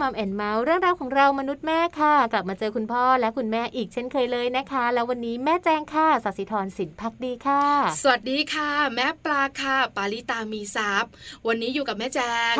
[0.00, 7.62] มัมแอนเมาส์เรื่องราวของเรามนุษย์แม่ค่ะ กลับมาเจอคุณพ่อและคุณแม่อีกเช่นเคยเลยนะคะ แล้ววันนี้แม่แจงค่ะสัสิธรสินพักดีค่ะ
[8.02, 11.04] สวัสดีค่ะ แม่ปลาค่ะ ปาลิตามีซับ
[11.46, 12.20] วันนี้อยู่กับแม่แจ
[12.52, 12.54] ง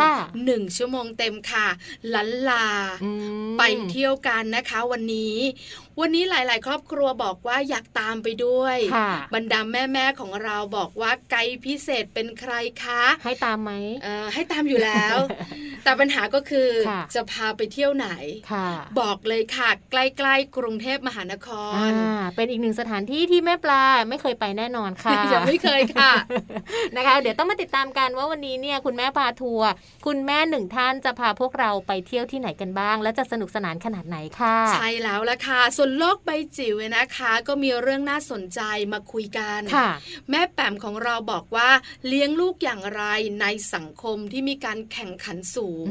[0.44, 1.67] หนึ่งชั่วโมงเต็มค่ะ
[2.14, 2.67] ลันลา
[3.58, 5.37] ไปเที่ยวกันนะคะ วันนี้
[6.00, 8.77] วันนี้หลาย ๆ ครอบครัวบอกว่าอยากตามไปด้วย
[9.35, 12.53] บรรดาแม่ ๆ ของเราบอกว่าไกด์พิเศษเป็นใคร
[12.83, 13.73] คะ ให้ตามไหม
[14.35, 15.17] ให้ตามอยู่แล้ว
[15.85, 16.69] แต่ปัญหาก็คือ
[17.15, 18.09] จะพาไปเที่ยวไหน
[19.00, 21.49] บอกเลยค่ะใกล้ ๆ กรุงเทพมหานค
[21.89, 21.91] ร
[22.37, 26.12] เป็นอีกหนึ่งสถานที่ที่แม่ปลาไม่เคยไปแน่นอนค่ะยังไม่เคยค่ะ
[26.97, 29.69] นะคะ เดี๋ยวต้องมาติดตามกันว่าวันนี้เนี่ยคุณแม่พาทัวร์
[30.06, 38.61] คุณแม่หนึ่งท่านจะพาพวกเราไปเที่ยวที่ไหนกันบ้าง และจะสนุกสนานขนาดไหนค่ะ ใช่แล้วละค่ะส่วนโลกใบจิ๋วนะคะ ก็มีเรื่องน่าสนใจ
[38.93, 39.61] มาคุยกัน
[40.31, 41.69] แม่แปมของเราบอกว่า
[42.06, 43.02] เลี้ยงลูกอย่างไร
[43.40, 45.87] ในสังคมที่มีการแข่งขันสูง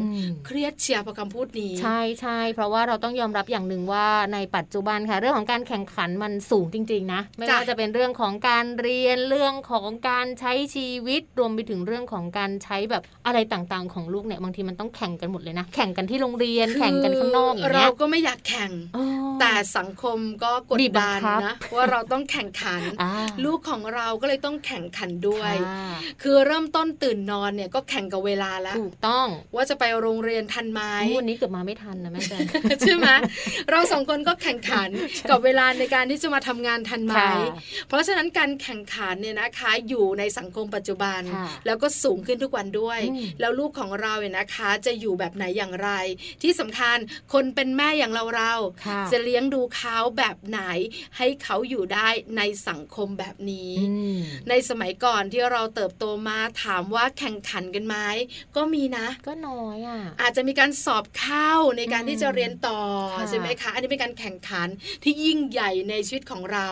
[0.45, 18.71] เครียดเชียร์พอคำพูดนี้ ใช่ใช่เพราะว่าเราต้องยอมรับอย่างหนึ่งว่าในปัจจุบันค่ะ เรื่องของการแข่งขันมันสูงจริง ๆ นะ ไม่ว่าจะเป็นเรื่องของการเรียนเรื่องของการใช้ชีวิตรวมไปถึงเรื่องของการใช้แบบอะไรต่างๆ ของลูกเนี่ยบางทีมันต้องแข่งกันหมดเลยนะ แข่งกันที่โรงเรียนแข่งกันข้างนอกอย่างเงี้ยเราก็ไม่อยากแข่ง
[19.39, 22.81] แต่สังคมก็กดดันนะว่าเราต้องแข่งขัน
[23.45, 25.53] ลูกของเราก็เลยต้องแข่งขันด้วย
[26.21, 30.81] คือเริ่มต้นตื่นนอนเนี่ยก็แข่งกับเวลาแล้วถูกต้องว่าจะไปโรงเรียนทันไหม
[31.17, 32.37] วันนี้เกือบมาไม่ทันนะแม่แจ๊
[32.81, 33.09] ใช่ไหม
[33.71, 34.89] เราสองคนก็แข่งขัน
[35.29, 37.13] กับเวลาในการที่จะมาทำงานทันไหม
[37.87, 41.21] เพราะฉะนั้นการแข่งขันเนี่ยนะคะอยู่ในสังคมปัจจุบัน
[41.65, 42.99] แล้วก็สูงขึ้นทุกวันด้วย
[43.39, 45.89] แล้วลูกของเราเนี่ยนะคะจะอยู่แบบไหนอย่างไร
[46.41, 46.97] ที่สำคัญ
[47.33, 48.53] คนเป็นแม่อย่างเราเรา
[49.11, 50.61] จะเลี้ยงดูเขาแบบไหน
[51.17, 53.71] ให้เขาอยู่ได้ในสังคมแบบนี้
[54.49, 57.95] ในสมัยก่อนที่เราเติบโตมาถามว่าแข่งขันกันไหม
[58.55, 62.81] ก็มีนะ ก็น้อยอะอาจจะมีการสอบเข้าในการที่จะเรียนต่อ
[63.29, 64.67] ใช่ไหมคะ อันนี้เป็นการแข่งขัน
[65.03, 66.67] ที่ยิ่งใหญ่ในชีวิตของเรา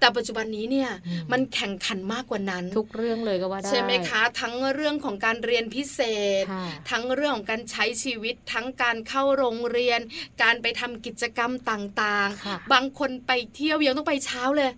[0.00, 0.90] แต่ปัจจุบันนี้เนี่ย
[1.32, 6.00] มันแข่งขันมากกว่านั้น ทุกเรื่องเลยก็ว่าได้ใช่ไหมคะ ทั้งเรื่องของการเรียนพิเศ
[6.42, 6.44] ษ
[6.90, 10.00] ทั้งเรื่องของการใช้ชีวิตทั้งการเข้าโรงเรียน
[10.42, 12.37] การไปทำกิจกรรมต่างๆ
[12.72, 14.70] บางคนไปเที่ยวยังต้องไปเช้าเลย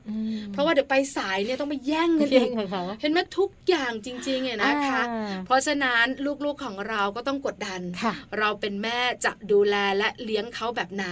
[0.52, 2.50] เพราะว่าเดี๋ยวไปสายเนี่ยต้องไปแย่งกันเอง
[3.00, 5.02] เห็นไหมทุกอย่างจริงๆเนี่ยนะคะ
[5.46, 6.04] เพราะฉะนั้น
[6.44, 7.80] ลูกๆของเราก็ต้องกดดัน
[8.38, 11.06] เราเป็นแม่จะดูแลและเลี้ยงเขาแบบไหน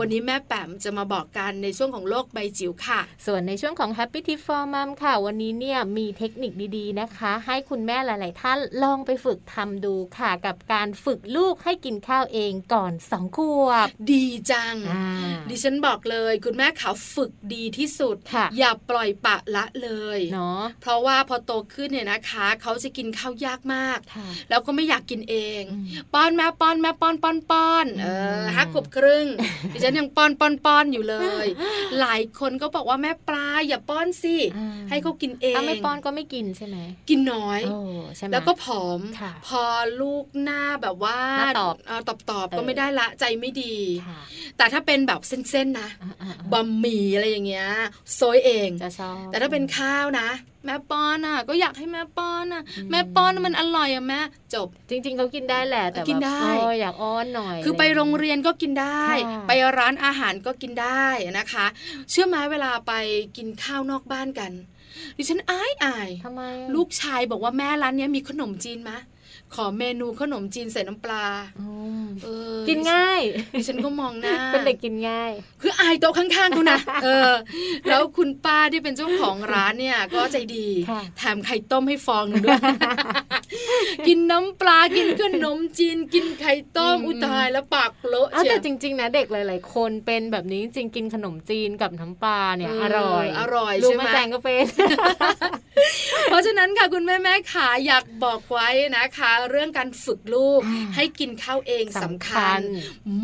[0.00, 14.76] วันนี้แม่แปมจะมาบอกกันในช่วงของโลกใบจิ๋วค่ะ ส่วนในช่วงของ Happy Tip for Mom ค่ะ วันนี้เนี่ยมีเทคนิคดีๆนะคะ ให้คุณแม่หลาย ๆ ท่านลองไปฝึกทำดูค่ะ กับการฝึกลูกให้กินข้าวเองก่อนสองขวบดีจัง
[15.48, 18.16] ดิฉันบอกเลย คุณแม่เขาฝึกดีที่สุด
[18.58, 23.98] อย่าปล่อยปะละเลยเนาะเพราะว่าพอโตขึ้นเนี่ยนะคะ เขาจะกินข้าวยากมาก
[24.48, 25.62] แล้วก็ไม่อยากกินเอง
[26.14, 28.08] ป้อนแม่ป้อนแม่ป้อนป้อนป้อนเอ
[28.40, 29.26] อฮักขบครึ่ง
[29.72, 31.46] ดิฉันยังป้อนป้อนป้อนอยู่เลย
[32.00, 34.36] หลายคนก็บอกว่าแม่ปลาอย่าป้อนสิ
[34.88, 36.76] ให้เขากินเองถ้าไม่ป้อนก็ไม่กินใช่ไหม
[37.08, 37.60] กินน้อย
[38.32, 39.00] แล้วก็ผอม
[39.46, 39.62] พอ
[40.00, 41.18] ลูกหน้าแบบว่า
[41.58, 41.74] ตอบ
[42.08, 43.74] ตอบตอบก็ไม่ได้ละใจไม่ดี
[44.56, 45.88] แต่ถ้าเป็นแบบเส้นๆนะ
[46.52, 47.68] บะหมี่อะไรอย่างเงี้ย
[48.14, 48.70] โซยเอง
[49.26, 50.28] แต่ถ้าเป็นข้าวนะ
[50.64, 54.20] แม่ป้อนอะ ก็อยากให้แม่ป้อนอะ แม่ป้อนมันอร่อยอะแม่
[54.54, 56.40] จบ จริง ๆเขากินได้แหละแต่กินได้
[56.80, 59.04] อยากอ้อนหน่อย คือไปโรงเรียนก็กินได้
[59.48, 61.06] ไปร้านอาหารก็กินได้
[61.38, 61.66] นะคะ
[62.10, 62.92] เชื่อไหมเวลาไป
[63.36, 64.52] กินข้าวนอกบ้านกัน
[65.16, 66.42] ดิฉันอายอายทำไม
[66.74, 68.98] ลูกชายบอกว่าแม่ร้านนี้มีขนมจีนมะ
[69.54, 71.24] ขอเมนูขนมจีนใส่น้ำปลา
[72.68, 73.22] กินง่าย
[73.58, 77.32] ดิฉันก็มองหน้าเป็นเด็กกินง่าย คืออายโต๊ะข้างๆเขานะเออ
[77.88, 80.66] แล้วคุณป้าที่เป็นเจ้าของร้านเนี่ย ก็ใจดี
[81.18, 82.60] แถมไข่ต้มให้ฟองนึงด้วย
[84.06, 94.64] กินน้ำปลากินขนมจีน กินไข่ต้มอุตายแล้วปากเลอะเชียแต่จริง ๆ นะเด็กหลาย ๆ คนเป็นแบบนี้จริงกินขนมจีนกับน้ำปลาเนี่ย อร่อย อร่อยใช่ไหมลูกแม่แจงก็เป็น
[96.26, 100.60] เพราะฉะนั้นค่ะคุณแม่แม่ขาอยากบอกไว้นะคะ เรื่องการฝึกลูก
[100.96, 102.60] ให้กินข้าวเองสำคัญ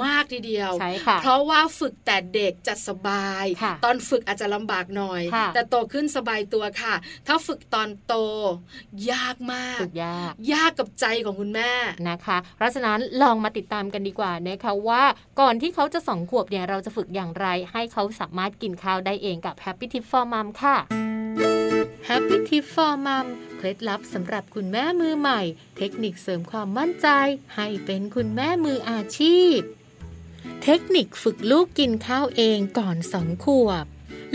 [0.02, 0.72] มากทีเดียว
[1.20, 3.44] เพราะว่าฝึกแต่เด็กจะสบาย
[3.84, 5.22] ตอนฝึกอาจจะลำบากหน่อย
[5.54, 6.94] แต่โตขึ้นสบายตัวค่ะ
[7.26, 8.14] ถ้าฝึกตอนโต
[9.12, 11.72] ยากมากยากยากกับใจของคุณแม่
[12.08, 15.02] นะคะ เพราะฉะนั้นลองมาติดตามกันดีกว่านะคะว่า
[15.40, 20.76] ก่อนที่เขาจะสองขวบเนี่ยเราจะฝึกอย่างไร ให้เขาสามารถกินข้าวได้เองกับ Happy Tip for Mom ค่ะ
[22.08, 23.26] Happy Tip for Mom
[23.56, 25.40] เคล็ดลับสำหรับคุณแม่มือใหม่
[25.76, 27.08] เทคนิคเสริมความมั่นใจ
[27.56, 29.58] ให้เป็นคุณแม่มืออาชีพ
[30.64, 33.86] เทคนิคฝึกลูกกินข้าวเองก่อนสองขวบ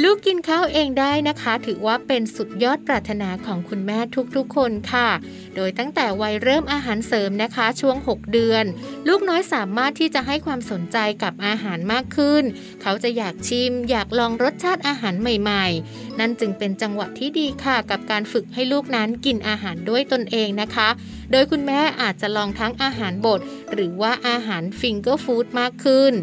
[0.04, 4.00] ลูกกินข้าวเองได้นะคะ ถือว่าเป็นสุดยอดปรารถนาของคุณแม่
[4.36, 5.10] ทุกๆคนค่ะ
[5.56, 8.66] โดยตั้งแต่วัยเริ่มอาหารเสริมนะคะ ช่วง 6 เดือน
[9.08, 12.44] ลูกน้อยสามารถที่จะให้ความสนใจกับอาหารมากขึ้น
[12.82, 20.90] เขาจะอยากชิม อยากลองรสชาติอาหารใหม่ๆ นั่นจึงเป็นจังหวะที่ดีค่ะ กับการฝึกให้ลูกนั้นกินอาหารด้วยตนเองนะคะ
[21.32, 23.40] โดยคุณแม่อาจจะลองทั้งอาหารบด
[23.74, 26.14] หรือว่าอาหารฟิงเกอร์ฟู้ดมากขึ้น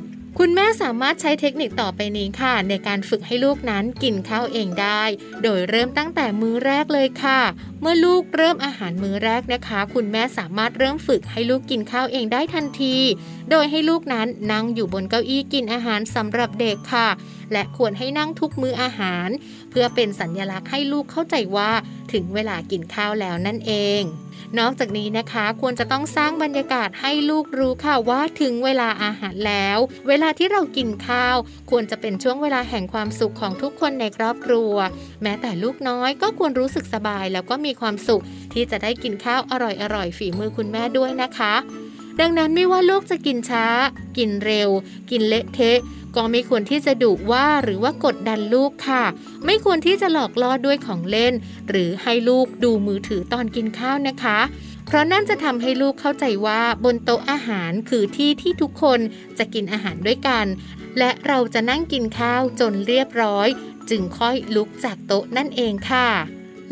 [0.40, 5.02] คุณแม่สามารถใช้เทคนิคต่อไปนี้ค่ะ ในการฝึกให้ลูกนั้นกินข้าวเองได้
[5.42, 7.40] โดยเริ่มตั้งแต่มื้อแรกเลยค่ะ
[7.80, 12.96] เมื่อลูกเริ่มอาหารมื้อแรกนะคะ คุณแม่สามารถเริ่มฝึกให้ลูกกินข้าวเองได้ทันที
[13.50, 17.08] โดยให้ลูกนั้นนั่งอยู่บนเก้าอี้กินอาหารสำหรับเด็กค่ะ
[17.52, 19.28] และควรให้นั่งทุกมื้ออาหาร
[19.70, 21.70] เพื่อเป็นสัญญลักษณ์ให้ลูกเข้าใจว่า
[22.12, 24.02] ถึงเวลากินข้าวแล้วนั่นเอง
[24.58, 31.36] นอกจากนี้นะคะควรจะต้องสร้างบรรยากาศให้ลูกรู้ค่ะว่าถึงเวลาอาหารแล้ว เวลาที่เรากินข้าว
[31.70, 34.72] ควรจะเป็นช่วงเวลาแห่งความสุขของทุกคนในครอบครัว
[35.22, 38.22] แม้แต่ลูกน้อยก็ควรรู้สึกสบายแล้วก็มีความสุข
[38.52, 39.52] ที่จะได้กินข้าวอ
[39.94, 41.54] ร่อยๆฝีมือคุณแม่ด้วยนะคะ
[42.20, 43.66] ดังนั้นไม่ว่าลูกจะกินช้า
[44.18, 44.70] กินเร็ว
[45.10, 45.78] กินเละเทะ
[46.16, 49.04] ก็ไม่ควรที่จะดุว่าหรือว่ากดดันลูกค่ะ
[49.46, 51.34] ไม่ควรที่จะหลอกล่อด้วยของเล่น
[51.68, 54.38] หรือให้ลูกดูมือถือตอนกินข้าวนะคะ
[54.86, 59.00] เพราะนั่นจะทำให้ลูกเข้าใจว่าบนโต๊ะอาหารคือที่ที่ทุกคน
[59.38, 60.46] จะกินอาหารด้วยกัน
[60.98, 63.48] และเราจะนั่งกินข้าวจนเรียบร้อย
[63.90, 66.08] จึงค่อยลุกจากโต๊ะนั่นเองค่ะ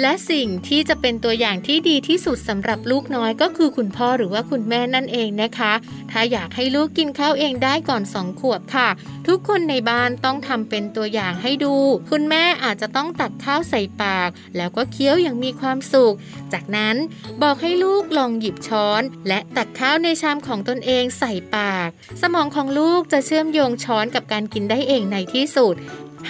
[0.01, 5.73] และสิ่งที่จะเป็นตัวอย่างที่ดีที่สุดสำหรับลูกน้อยก็คือคุณพ่อหรือว่าคุณแม่นั่นเองนะคะ
[6.11, 8.89] ถ้าอยากให้ลูกกินข้าวเองได้ก่อนสองขวบค่ะ
[9.29, 11.75] ทุกคนในบ้านต้องทำเป็นตัวอย่างให้ดู
[12.11, 16.15] คุณแม่อาจจะต้องตักข้าวใส่ปาก แล้วก็เคี้ยวอย่างมีความสุข
[16.53, 16.97] จากนั้น
[17.43, 21.89] บอกให้ลูกลองหยิบช้อน และตักข้าวในชามของตนเองใส่ปาก
[22.23, 25.75] สมองของลูกจะเชื่อมโยงช้อนกับการกินได้เองในที่สุด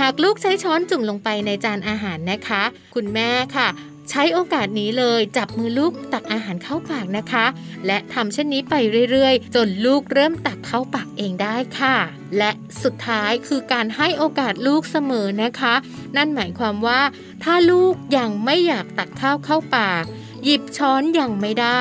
[0.01, 2.63] หากลูกใช้ช้อนจุ่มลงไปในจานอาหารนะคะ
[2.95, 3.69] คุณแม่ค่ะ
[4.11, 7.47] ใช้โอกาสนี้เลยจับมือลูกตักอาหารเข้าปากนะคะ
[7.87, 8.75] และทำเช่นนี้ไป
[9.11, 11.97] เรื่อยๆ จนลูกเริ่มตักเข้าปากเองได้ค่ะ
[12.39, 12.51] และ
[12.83, 15.75] สุดท้ายคือการให้โอกาสลูกเสมอนะคะ
[16.17, 17.01] นั่นหมายความว่า
[17.45, 20.05] ถ้าลูกยังไม่อยากตักข้าวเข้าปาก
[20.45, 21.67] หยิบช้อนยังไม่ได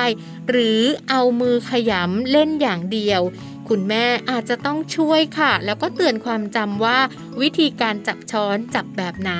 [0.50, 0.80] หรือ
[1.10, 3.20] เอามือขยำเล่นอย่างเดียว
[3.68, 6.98] คุณแม่อาจจะต้องช่วยค่ะ แล้วก็เตือนความจำว่า
[7.40, 9.32] วิธีการจับช้อนจับแบบไหน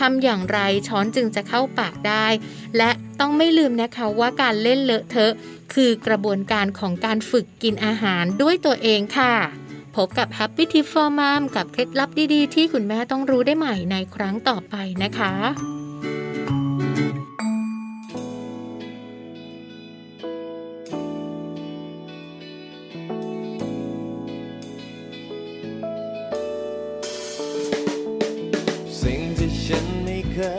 [0.00, 0.58] ทำอย่างไร
[0.88, 2.26] ช้อนจึงจะเข้าปากได้
[2.76, 5.32] และต้องไม่ลืมนะคะว่าการเล่นเลอะเทอะ
[5.74, 9.34] คือกระบวนการของการฝึกกินอาหารด้วยตัวเองค่ะ
[9.96, 15.32] พบกับ Happy Tip for Mom กับเคล็ดลับดีๆ ที่คุณแม่ต้องรู้ได้ใหม่ในครั้งต่อไปนะคะ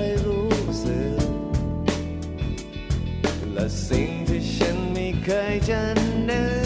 [0.06, 1.22] ยรู้สึก
[3.54, 5.82] และสิ่งที่ฉันไม่เคยจะ
[6.30, 6.61] นึก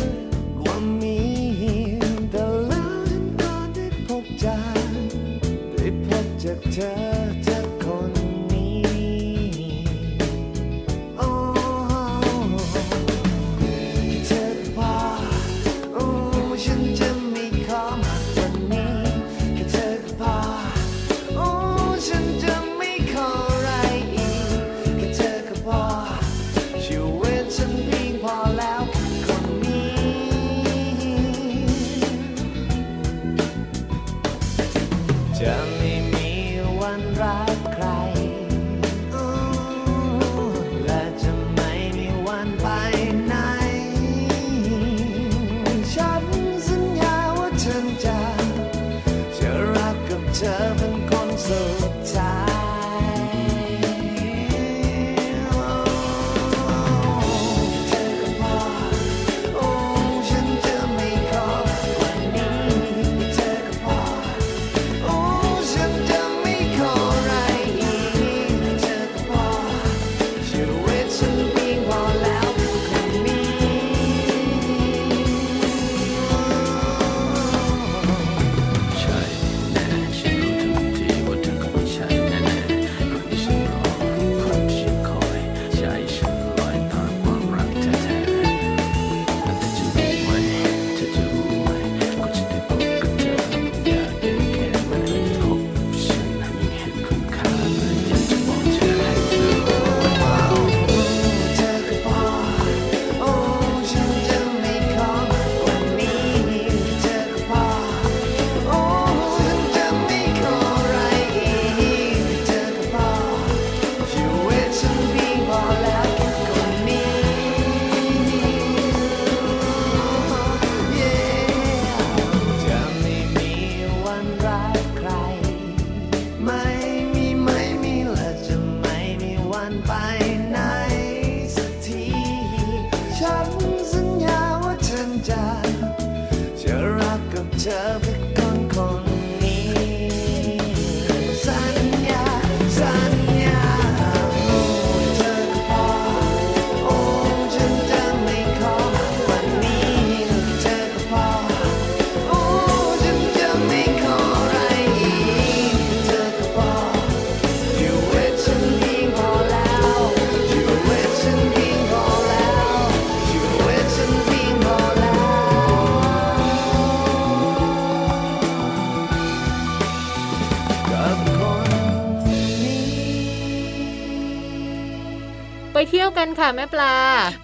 [176.17, 176.95] กันค่ะแม่ปลา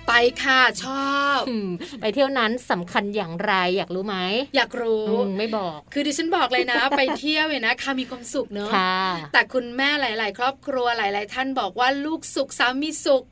[0.07, 1.39] ไปค่ะชอบ
[2.01, 4.17] ไปเที่ยวนั้นสำคัญอย่างไรอยากรู้ไหม
[4.55, 5.05] อยากรู้
[5.37, 8.69] ไม่บอก คือดิฉันบอกเลยนะ ไปเที่ยวเนี่ยนะคะมีความสุขเนอะ
[9.33, 13.23] แต่คุณแม่หลาย ๆ ครอบครัวหลาย ๆ ท่านบอกว่าลูกสุขสามีสุข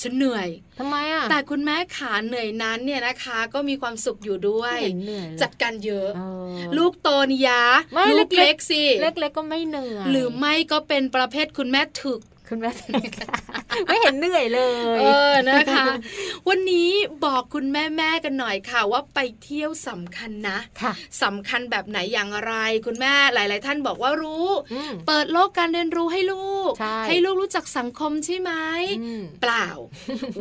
[0.00, 4.78] ฉันเหนื่อยทำไมอะ แต่คุณแม่ขาเหนื่อยนั้นเนี่ยนะคะ ก็มีความสุขอยู่ด้วย
[5.42, 6.08] จัดการเยอะ
[6.78, 7.62] ลูกโตนิยา
[8.12, 12.70] ลูกเล็กสิ เล็กๆก็ไม่เหนื่อย หรือไม่ก็เป็นประเภทคุณแม่ถึก คุณแม่
[13.86, 14.60] ไม่เห็นเหนื่อยเล
[14.96, 15.84] ย เออนะคะ
[16.48, 16.90] วันนี้
[17.24, 22.54] บอกคุณแม่แม่กันหน่อยค่ะ ว่าไปเที่ยวสำคัญนะค่ะสำคัญแบบไหนอย่างไร
[22.86, 24.48] คุณแม่หลาย ๆ ท่านบอกว่ารู้
[25.06, 26.72] เปิดโลกการเรียนรู้ให้ลูก
[27.06, 28.52] ให้ลูกรู้จักสังคมใช่ไหม
[29.40, 29.68] เปล่า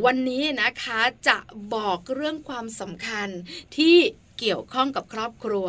[0.06, 1.38] วันนี้นะคะจะ
[1.74, 3.28] บอกเรื่องความสำคัญ
[3.78, 3.98] ที่
[4.40, 5.68] เกี่ยวข้องกับครอบครัว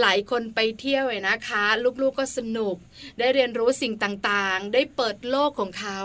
[0.00, 1.64] หลายคนไปเที่ยวเลยนะคะ
[2.02, 2.76] ลูกๆก็สนุก
[3.18, 6.00] ได้เรียนรู้สิ่งต่างๆ ได้เปิดโลกของเขา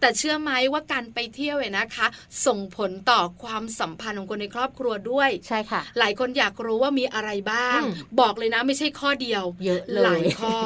[0.00, 2.06] แต่เชื่อไหมว่าการไปเที่ยวเลยนะคะ
[2.46, 7.80] ส่งผลต่อความสัมพันธ์ของคนในครอบครัวด้วยใช่ค่ะ หลายคนอยากรู้ว่ามีอะไรบ้าง
[8.20, 10.56] บอกเลยนะไม่ใช่ข้อเดียวเยอะเลยหลายข้อ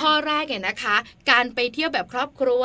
[0.00, 0.96] ข้อแรกเนี่ยนะคะ
[1.30, 2.62] การไปเที่ยวแบบครอบครัว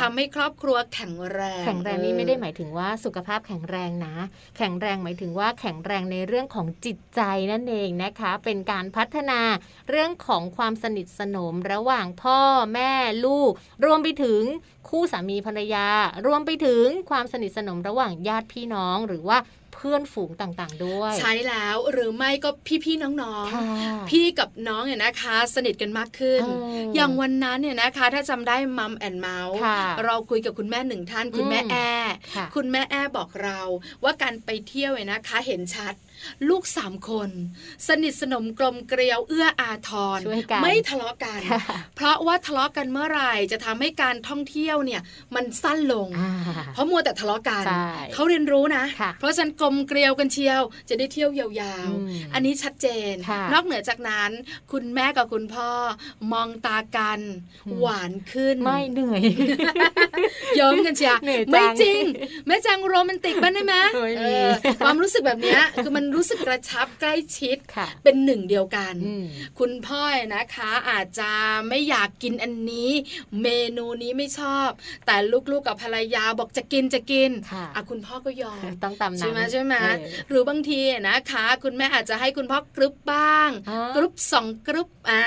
[0.00, 4.16] ทำให้ครอบครัวแข็งแรง แข็งแรงนี่ไม่ได้หมายถึงว่าสุขภาพแข็งแรงนะ
[4.58, 7.20] แข็งแรงหมายถึงว่าแข็งแรงในเรื่องของจิตใจ
[7.52, 9.40] นั่นเองนะคะ เป็นการพัฒนา
[9.90, 12.40] เรื่องของความสนิทสนมระหว่างพ่อ
[12.74, 12.92] แม่
[13.24, 13.52] ลูก
[13.84, 14.42] รวมไปถึง
[14.88, 15.88] คู่สามีภรรยา
[16.26, 19.38] รวมไปถึงความสนิทสนมระหว่างญาติพี่น้องหรือว่า
[19.74, 22.50] เพื่อนฝูงต่างๆ ด้วย ใช่แล้วหรือไม่ก็
[22.84, 26.42] พี่ๆน้องๆ พี่กับน้องเนี่ยนะคะ สนิทกันมากขึ้น
[26.94, 29.56] อย่างวันนั้นเนี่ยนะคะ ถ้าจำได้มัมแอนเมาส์
[30.04, 31.76] เราคุยกับคุณแม่หนึ่งท่าน คุณแม่แอ
[32.54, 33.60] คุณแม่แอบอกเรา
[34.04, 35.94] ว่าการไปเที่ยวเนี่ยนะคะ เห็นชัด
[36.48, 37.30] ลูกสามคน
[37.88, 40.18] สนิทสนมกลมเกลียวเอื้ออาทร
[40.62, 41.40] ไม่ทะเลาะกัน
[41.96, 45.00] เพราะว่าทะเลาะกันเมื่อไหร่จะทำให้การท่องเที่ยวเนี่ย
[45.34, 46.08] มันสั้นลง
[46.74, 47.64] เพราะมัวแต่ทะเลาะกัน
[48.14, 48.84] เขาเรียนรู้นะ
[49.18, 53.14] เพราะฉันกลมเกลียวกันเชียว จะได้เที่ยวยาวๆ อันนี้ชัดเจน
[53.52, 54.30] นอกเหนือจากนั้น
[54.72, 55.70] คุณแม่กับคุณพ่อ
[56.32, 57.20] มองตากัน
[57.80, 59.22] หวานขึ้นไม่เหนื่อย
[60.58, 61.16] ย้อมกันเชียว
[61.50, 62.02] ไม่จริง
[62.46, 63.74] แม่จังโรแมนติกบ้างได้ไหม
[64.84, 67.56] ความรู้สึกแบบนี้คือมันรู้สึกกระชับใกล้ชิด
[68.04, 68.94] เป็นหนึ่งเดียวกัน
[69.58, 70.02] คุณพ่อ
[70.34, 71.30] นะคะ อาจจะ
[71.68, 72.90] ไม่อยากกินอันนี้
[73.42, 74.68] เมนูนี้ไม่ชอบ
[75.06, 75.16] แต่
[75.50, 77.30] ลูกๆกับภรรยาบอกจะกินจะกิน
[77.74, 79.74] อะคุณพ่อก็ยอมต้องตามใช่ไหมใช่ไหม
[80.28, 83.50] หรือบางทีนะคะ คุณแม่อาจจะให้คุณพ่อกรึบบ้าง
[83.96, 85.24] กรึบสองกรึบอ่า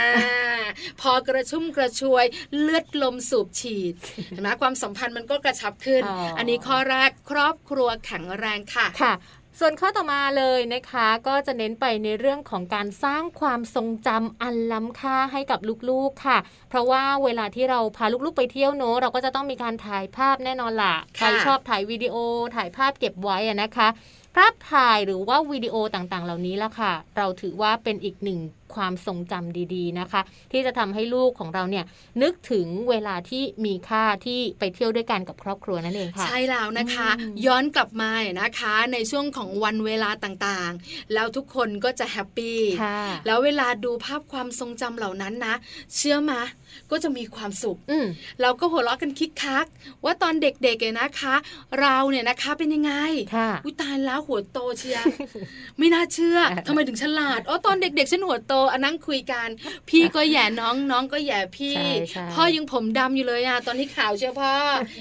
[1.02, 2.26] พอกระชุ่มกระชวย
[2.60, 3.94] เลือดลมสูบฉีด
[4.28, 6.04] เห็นไหมความสัมพันธ์มันก็กระชับขึ้น
[6.38, 9.14] อันนี้ข้อแรกครอบครัวแข็งแรงค่ะค่ะ
[9.60, 16.38] ส่วนข้อต่อมาเลยนะคะ ก็จะเน้นไปในเรื่องของการสร้างความทรงจำอันล้ำค่าให้กับลูกๆค่ะ
[16.70, 22.16] เพราะว่าเวลาที่เราพาลูกๆไปเที่ยวเนอะเราก็จะต้องมีการถ่ายภาพแน่นอนล่ะใครชอบถ่ายวิดีโอ
[22.56, 23.88] ถ่ายภาพเก็บไว้นะคะ
[24.36, 28.40] ภาพถ่ายหรือว่าวิดีโอต่างๆ เหล่านี้แล้วค่ะ เราถือว่าเป็นอีกหนึ่ง
[28.78, 31.86] ความทรงจำดีๆนะคะ ที่จะทำให้ลูกของเราเนี่ย
[32.22, 37.10] นึกถึงเวลาที่มีค่าที่ไปเที่ยวด้วยกันกับครอบครัวนั่นเองค่ะ ใช่แล้วนะคะ
[37.46, 38.12] ย้อนกลับมา
[38.42, 42.60] นะคะ ในช่วงของวันเวลาต่างๆ แล้วทุกคนก็จะแฮปปี้
[43.26, 45.56] แล้วเวลาดูภาพความทรงจำเหล่านั้นนะ
[45.96, 46.40] เชื่อมา
[46.92, 47.78] ก็จะมีความสุข
[48.42, 49.66] เราก็หัวเราะกันคิกคัก
[50.06, 51.36] ว่าตอนเด็กๆเนี่ยนะคะ
[51.80, 52.94] เราเนี่ยนะคะเป็นยังไง
[53.64, 55.00] อุ้ยตายแล้วหัวโตเชีย
[55.78, 59.48] ไม่น่าเชื่อทำไมถึงฉลาดอ๋อตอนเด็กๆฉันหัวโตอันนั่งคุยกัน
[59.90, 61.78] พี่ก็แย่น้องน้องก็แย่พี่
[62.34, 64.54] พ่อยังผมดำอยู่เลยอะตอนนี้ข่าวเชื่อพ่อ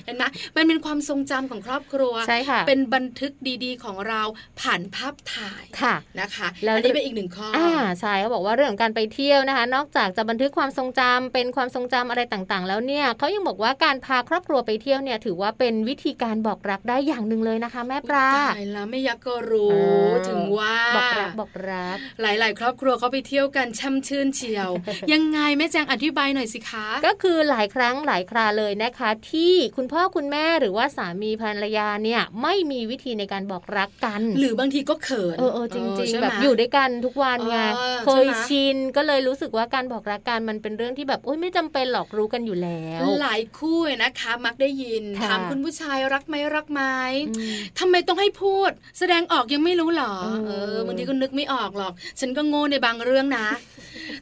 [0.04, 0.24] เห็นไหม
[0.56, 3.32] มันเป็นความทรงจำของครอบครัวใช่ค่ะเป็นบันทึก
[3.64, 4.22] ดีๆ ของเรา
[4.60, 24.70] ผ่านภาพถ่ายค่ะนะคะแล้วอันนี้เป็นอีกหนึ่งข้ออ่าใช่เขาบอกว่าเรื่องของการไปเที่ยวนะคะ นอกจากจะบันทึกความทรงจำเป็นความทรงจำอะไรต่างๆ แล้วเนี่ยเขายังบอกว่าการพาครอบครัวไปเที่ยวเนี่ยถือว่าเป็นวิธีการบอกรักได้อย่างหนึ่งเลยนะคะ แม่ปลาใช่แล้วไม่ยักก็รู้ถึงว่าบอกรักบอกรัก หลาย ๆ ครอบครัวเขาไปเที่ยวกันช่ำชื่นเชียว
[25.12, 37.58] ยังไงแม่แจงอธิบายหน่อยสิคะ ก็คือหลายครั้งหลายคราเลยนะคะ ที่คุณพ่อคุณแม่หรือว่าสามีภรรยาเนี่ยไม่มีวิธีในการบอกรักกัน หรือบางทีก็เขินเออเออจริงๆแบบอยู่ด้วยกันทุกวันไง
[38.04, 46.82] เคยชินก็เลยรู้สึกว่าการบอกรักกันมันเป็นเรื่องที่แบบโอ้ยไม่จำเป็นหรอกรู้กันอยู่แล้ว หลายคู่นะคะ มักได้ยินถามคุณผู้ชายรักไหมรักไหม
[47.78, 50.14] ทำไมต้องให้พูด แสดงออกยังไม่รู้หรอ
[50.46, 53.48] เออบางทีก็นึกไม่ออกหรอก ฉันก็โง่ในบางเรื่องนะ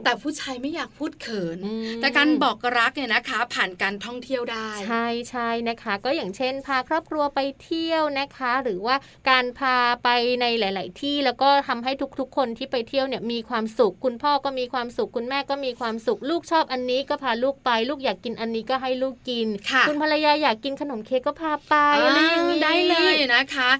[0.05, 1.59] แต่ผู้ชายไม่อยากพูดเขิน
[2.01, 8.97] แต่การบอกรักเนี่ยนะคะ ผ่านการท่องเที่ยวได้ ใช่ใช่นะคะ ก็อย่างเช่น พาครอบครัวไปเที่ยวนะคะ หรือว่า
[9.31, 10.09] การพาไป
[10.41, 19.49] ในหลาย ๆ ที่แล้วก็ทำให้ทุก ๆ คนที่ไปเที่ยวเนี่ยมีความสุข คุณพ่อก็มีความสุขคุณแม่ก็มีความสุขลูกชอบอันนี้ก็พาลูกไป ลูกอยากกินอันนี้ก็ให้ลูกกิน
[19.89, 21.75] คุณภรรยาอยากกินขนมเค้กก็พาไป
[22.05, 23.71] อะไรอย่างนี้ได้เลยนะคะ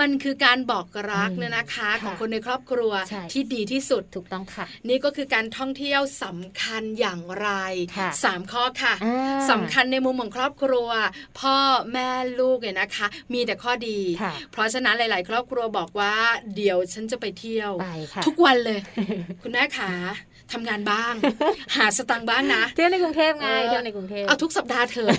[0.00, 2.92] มันคือการบอกรักเนี่ยนะคะ ของคนในครอบครัว
[3.32, 7.48] ที่ดีที่สุดถูกต้องค่ะ นี่ก็คือการท่องเที่ยวสำคัญอย่างไร
[8.24, 8.94] สามข้อค่ะ
[9.50, 10.90] สำคัญในมุมของครอบครัว
[11.40, 11.56] พ่อ
[11.92, 12.08] แม่
[12.40, 13.98] ลูกเนี่ยนะคะ มีแต่ข้อดี
[14.52, 16.14] เพราะฉะนั้นหลาย ๆ ครอบครัวบอกว่า
[16.56, 17.72] เดี๋ยวฉันจะไปเที่ยว
[18.26, 18.80] ทุกวันเลย
[19.42, 19.92] คุณแม่ขา
[20.52, 21.12] ทำงานบ้าง
[21.76, 25.10] หาสตังค์บ้างนะเที่ยวในกรุงเทพไงเที่ยวในกรุงเทพเอาทุกสัปดาห์เถอะ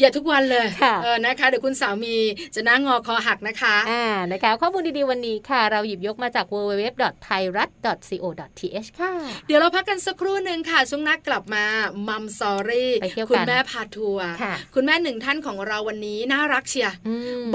[0.00, 0.66] อย่าทุกวันเลย
[1.02, 2.16] เออนะคะเดี๋ยวคุณสามี
[2.54, 9.12] จะนั่งงอคอหักนะคะอ่านะคะข้อมูลดีๆวันนี้ค่ะ เราหยิบยกมาจาก www.thairat.co.th ค่ะ
[9.46, 11.64] เดี๋ยวเราพักกันสักครู่หนึ่งค่ะช่วงนักกลับมา
[12.08, 12.92] มัมซอรี่
[13.30, 14.28] คุณแม่พาทัวร์
[14.74, 16.90] คุณแม่หนึ่งท่านของเราวันนี้น่ารักเชีย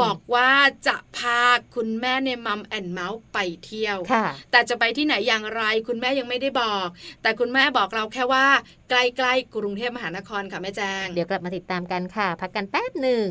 [0.01, 0.49] บอกว่า
[0.87, 1.39] จะพา
[1.75, 3.97] คุณแม่ในมัมแอนเมาส์ไปเที่ยว
[4.51, 6.87] แต่จะไปที่ไหนอย่างไรคุณแม่ยังไม่ได้บอก
[7.21, 8.45] แต่คุณแม่บอกเราแค่ว่า
[8.89, 8.93] ใก
[9.25, 13.27] ล้ๆกรุงเทพมหานครค่ะแม่แจ้งเดี๋ยวกลับมาติดตามกันค่ะ พักกันแป๊บหนึ่ง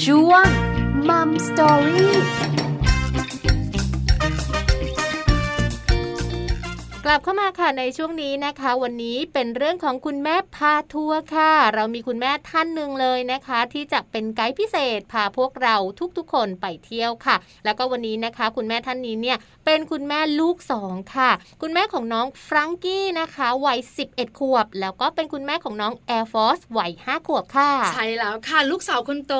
[0.00, 0.46] ช่วง
[1.08, 2.16] Mom Story ก
[7.12, 15.76] ลับเข้ามาค่ะในช่วงนี้นะคะ วันนี้เป็นเรื่องของคุณแม่พาทัวร์ค่ะ เรามีคุณแม่ท่านหนึ่งเลยนะคะ ที่จะเป็นไกด์พิเศษพาพวกเรา
[16.16, 21.30] ทุกๆ คนไปเที่ยวค่ะ แล้วก็วันนี้นะคะ คุณแม่ท่านนี้เนี่ยเป็นคุณแม่ลูกสองค่ะ
[21.62, 29.34] คุณแม่ของน้องฟรังกี้นะคะวัย 11 ขวบ แล้วก็เป็นคุณแม่ของน้องแอร์ฟอร์สวัย5ขวบค่ะ ใช่แล้วค่ะ ลูกสาวคนโต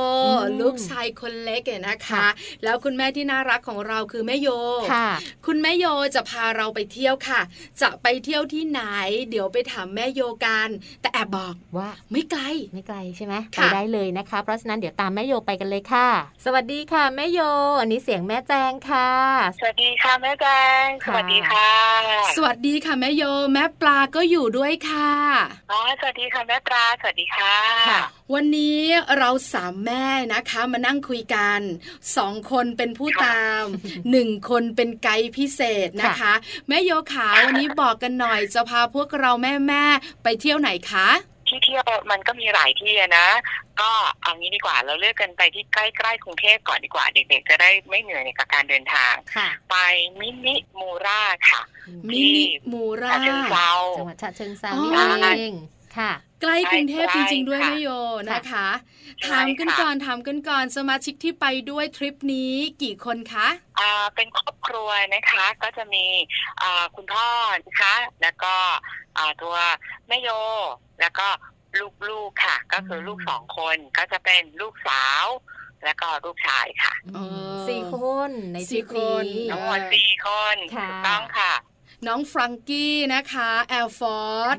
[0.60, 2.26] ลูกชายคนเล็กเนี่ยนะคะ
[2.64, 4.48] แล้วคุณแม่ที่น่ารักของเราคือแม่โย
[4.92, 5.08] ค่ะ
[5.46, 7.40] คุณแม่โยจะพาเราไปเที่ยวค่ะ
[7.80, 8.82] จะไปเที่ยวที่ไหน
[9.30, 10.68] เดี๋ยวไปถามแม่โยกัน
[11.00, 12.42] แต่แอบบอกว่าไม่ไกล
[12.74, 16.08] ไม่ไกลใช่ไหมไปได้เลยนะคะ เพราะฉะนั้นเดี๋ยวตามแม่โยไปกันเลยค่ะ
[16.44, 17.40] สวัสดีค่ะแม่โย
[17.80, 19.10] อันนี้เสียงแม่แจงค่ะ
[19.58, 20.46] สวัสดีค่ะแม่แจ
[20.82, 21.70] งสวัสดีค่ะ
[22.36, 23.22] สวัสดีค่ะแม่โย
[23.52, 25.12] แม่ปลาก็อยู่ด้วยค่ะ
[25.70, 27.56] อ๋อสวัสดีค่ะแม่ปลาสวัสดีค่ะ
[28.34, 28.80] วันนี้
[29.18, 31.60] เราสามแม่นะคะมานั่งคุยกัน
[32.16, 33.64] สองคนเป็นผู้ตาม
[34.10, 36.32] หนึ่งคนเป็นไกด์พิเศษนะคะ
[36.68, 39.84] แม่โยขาวันนี้บอกกันหน่อยจะพาพวกเราแม่แม่
[40.22, 41.08] ไปเที่ยวไหนคะ
[41.48, 43.26] ที่เที่ยวมันก็มีหลายที่นะ
[43.80, 43.90] ก็
[44.22, 49.14] เอางี้ดีกว่าเราเลือกกันไปที่ใกล้ๆกรุงเทพก่อนดีกว่า เด็กๆจะได้ไม่เหนื่อยในการเดินทาง
[49.70, 49.76] ไป
[50.20, 51.62] มินิมูราค่ะ
[52.08, 53.54] มินิมูราจังห
[54.08, 54.90] วัดฉะเชิงเซานี่
[55.38, 55.54] เอง
[55.98, 57.88] ค่ะ ใกล้กรุงเทพจริง ๆ ด้วยแม่โย
[58.32, 58.68] นะคะ
[59.28, 63.48] ถามกันก่อนถามกันก่อนสมาชิกที่ไปด้วยทริปนี้กี่คนคะ
[63.80, 66.06] อ่าเป็นครอบครัวนะคะ ก็จะมี
[66.62, 67.28] อ่าคุณพ่อ
[67.64, 68.54] นะคะ แล้วก็
[69.18, 69.56] อ่าตัว
[70.08, 70.30] แม่โย
[71.00, 71.26] แล้วก็
[72.08, 75.24] ลูกๆค่ะ ก็คือลูกสองคนก็จะเป็นลูกสาว
[75.84, 76.92] แล้วก็ลูกชายค่ะ
[77.68, 77.96] สี่ค
[78.28, 81.52] นในสี่คนทั้งหมดสี่คนถูกต้องค่ะ
[82.08, 84.58] น้องฟรังกี้นะคะแอร์ฟอร์ส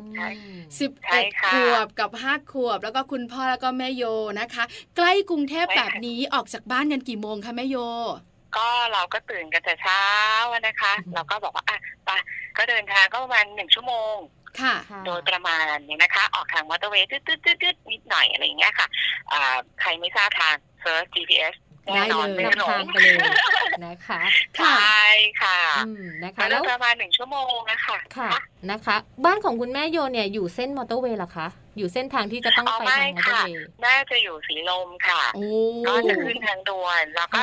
[0.80, 4.04] สิบเอ็ดขวบกับห้าขวบ แล้วก็คุณพ่อแล้วก็แม่โย
[4.40, 4.64] นะคะ
[4.96, 7.78] ใกล้กรุงเทพแบบนี้ออกจากบ้านกันกี่โมงคะแม่โย
[8.58, 10.04] ก็เราก็ตื่นกันแต่เช้า
[10.68, 12.10] นะคะ เราก็บอกว่าอะไป
[12.58, 14.16] ก็เดินทางก็ประมาณหนึ่งชั่วโมง
[14.62, 14.76] ค่ะ
[15.06, 18.88] โดยประมาณเนี่ยนะคะ ออกทางมอเตอร์เวย์ตืดๆๆนิดหน่อยอะไรอย่างเงี้ยค่ะ
[19.32, 23.18] อ่าใครไม่ทราบทางเซิร์ช GPS ได้เลยนำทางไปเลย
[23.86, 24.22] นะคะ
[24.58, 25.02] ใช่
[25.42, 25.58] ค่ะ
[26.24, 28.30] นะคะแล้วประมาณหนึ่งชั่วโมงนะคะค่ะ
[28.72, 35.22] นะคะ บ้านของคุณแม่โยเนี่ยอยู่เส้นมอเตอร์เวย์หรอคะ อยู่เส้นทางที่จะต้องไปทางมอเตอร์เวย์แม่จะอยู่สีลมค่ะ
[35.88, 37.42] ก็จะขึ้นทางด่วนแล้วก็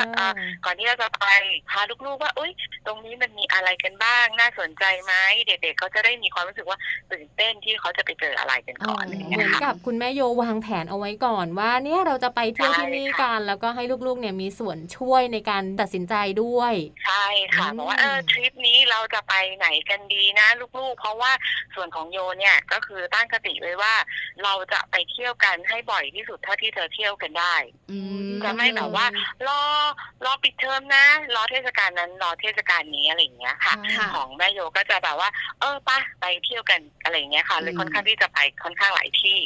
[0.65, 1.27] ก่อนที่เราจะไป
[1.71, 2.53] พาลูกๆว่าอุ้ย
[2.87, 5.13] ตรงนี้มันมีอะไรกันบ้างน่าสนใจไหม
[5.47, 6.79] เด็กๆเขาจะได้มีความรู้สึกว่า
[7.13, 20.47] ตื่นเต้นที่เขาจะไปเจออะไรกันก่อนเหมือนกับคุณแม่โยวางแผนเอาไว้ก่อนว่าเนี่ยเราจะไปเที่ยวที่นี่กันแล้วก็ให้ลูกๆเนี่ยมีส่วนช่วยในการตัดสินใจด้วยใช่ค่ะบอกว่าเออทริปนี้เราจะไปไหนกันดีนะ
[20.79, 21.33] ลูกๆ เพราะว่า
[21.75, 23.95] ส่วนของโยเนี่ยก็คือตั้งกติไว้ว่า
[24.45, 27.55] เราจะไปเที่ยวกันให้บ่อยที่สุดเท่าที่เธอเที่ยวกันได้
[28.45, 29.07] จะไม่แบบว่า
[29.47, 29.61] รอ
[30.25, 31.05] รอปิดเทอมนะ
[31.35, 33.75] รอเทศกาลนั้นรอเทศกาลนี้อะไรอย่างเงี้ยค่ะ
[34.15, 35.29] ของแม่โยก็จะแบบว่า
[35.61, 39.39] เออปะไปเที่ยวกันอะไรอย่างเงี้ยค่ะเลยค่อนข้างที่จะไปค่อนข้างหลายที่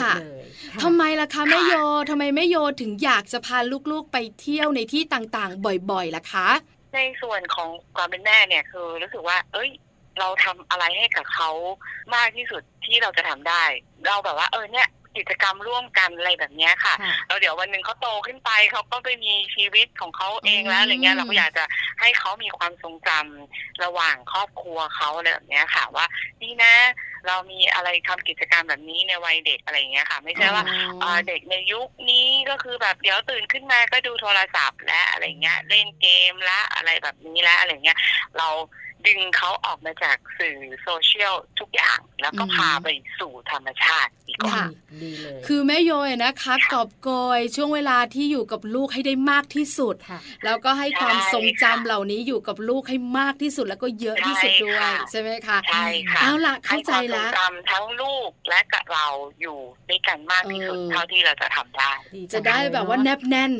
[0.00, 0.12] ค่ะ
[0.82, 1.74] ทำไมล่ะคะแม่โย
[2.10, 3.58] ทำไมแม่โยถึงอยากจะพา
[3.90, 6.48] ลูกๆไปเที่ยวในที่ต่างๆ บ่อยๆล่ะคะ
[6.94, 9.70] ในส่วนของความเป็นแม่เนี่ยคือรู้สึกว่า เอ้ย
[10.20, 11.50] เราทำอะไรให้กับเขา
[12.14, 13.62] มากที่สุดที่เราจะทำได้
[14.06, 16.94] เราแบบว่าเออเนี่ยกิจกรรมร่วมกันอะไรแบบนี้ค่ะ
[17.28, 21.64] เราเดี๋ยววันหนึ่งเขาโตขึ้นไปเขาก็ไปมีชีวิตของเขาเองแล้วอะไรเงี้ยเราก็อยากจะ
[22.00, 26.06] ให้เขามีความทรงจำระหว่างครอบครัวเขาอะไรแบบนี้ค่ะว่า
[26.42, 26.74] นี่นะ
[27.26, 30.64] เรามีอะไรทำกิจกรรมแบบนี้ในวัยเด็กอะไรเงี้ยค่ะ ไม่ใช่ว่า
[31.28, 37.98] เด็กในยุคนี้ก็คือแบบเดี๋ยวตื่นขึ้นมาก็ดูโทรศัพท์และอะไรเงี้ย เล่นเกมละอะไรแบบนี้แล้วอะไรเงี้ย
[38.38, 38.48] เรา
[39.06, 42.88] ดึงเขาออกมาจากสื่อโซเชียลทุกอย่าง แล้วก็พาไป
[43.20, 44.64] สู่ธรรมชาติดีกว่า
[45.02, 49.94] ดีเลยคือแม่โยยนะคะกอบกอยช่วงเวลาที่อยู่กับลูกให้ได้มากที่สุด
[50.44, 59.06] แล้วก็ให้ความทรงจำเหล่านี้อยู่กับลูกให้มากที่สุดแล้วก็เยอะที่สุดด้วยใช่ไหมคะใช่ค่ะเอาละเข้าใจแล้วจำทั้งลูกและกับเรา
[59.42, 59.58] อยู่
[59.88, 61.92] ด้วยกันมากที่สุดเท่าที่เราจะทำได้
[62.32, 63.52] จะได้แบบว่าแนบแน่น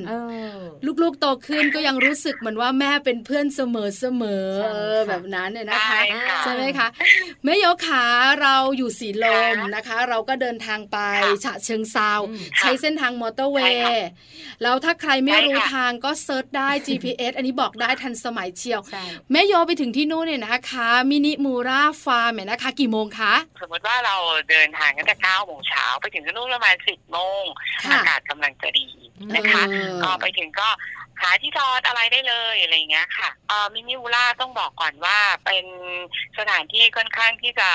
[1.03, 4.47] ลูกๆโตขึ้นก็ยังรู้สึกเหมือนว่าแม่เป็นเพื่อนเสมอเสมอ
[5.09, 5.99] แบบนั้นเนี่ยนะคะ
[6.43, 6.89] ใช่ไหมคะ
[7.45, 8.05] แม่โยขา
[8.43, 10.99] เราอยู่สีลมนะคะ เราก็เดินทางไป
[11.45, 12.13] ฉะเชิงเซา
[12.59, 14.07] ใช้เส้นทางมอเตอร์เวย์
[14.63, 18.81] แล้วถ้าใครไม่รู้ทางก็ search ได้ GPS อันนี้บอกได้ทันสมัยเชียว
[19.33, 24.17] แม่โยไปถึงที่นู่นเนี่ยนะคะมินิมูร่าห์ฟาร์มเนี่ยนะคะ กี่โมงคะสมมติว่าเรา
[24.51, 27.45] เดินทางกันแต่เก้าโมงเช้าไปถึงที่นู่นประมาณสิบโมง
[27.93, 28.89] อากาศกำลังจะดี
[29.37, 29.63] นะคะ
[30.03, 30.69] ก็ไปถึงก็
[31.21, 35.65] หาที่จอดอะไรได้เลยอะไรเงี้ยค่ะเออมินิมูร่าห์ต้องบอกก่อนว่าเป็น
[36.39, 37.69] สถานที่ค่อนข้างที่จะ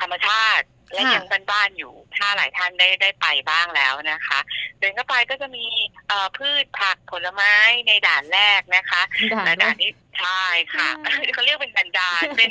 [0.00, 4.38] ธรรมชาติและยังบ้านๆอยู่ ถ้าหลายท่านได้ได้ไปบ้างแล้วนะคะ
[4.78, 5.66] เดินเข้าไปก็จะมี
[6.36, 7.54] พืชผักผลไม้
[7.88, 9.02] ในด่านแรกนะคะ
[9.44, 10.88] และด่านนี้ใช่ค่ะ
[11.34, 12.50] เขาเรียกเป็นด่านด่านเป็น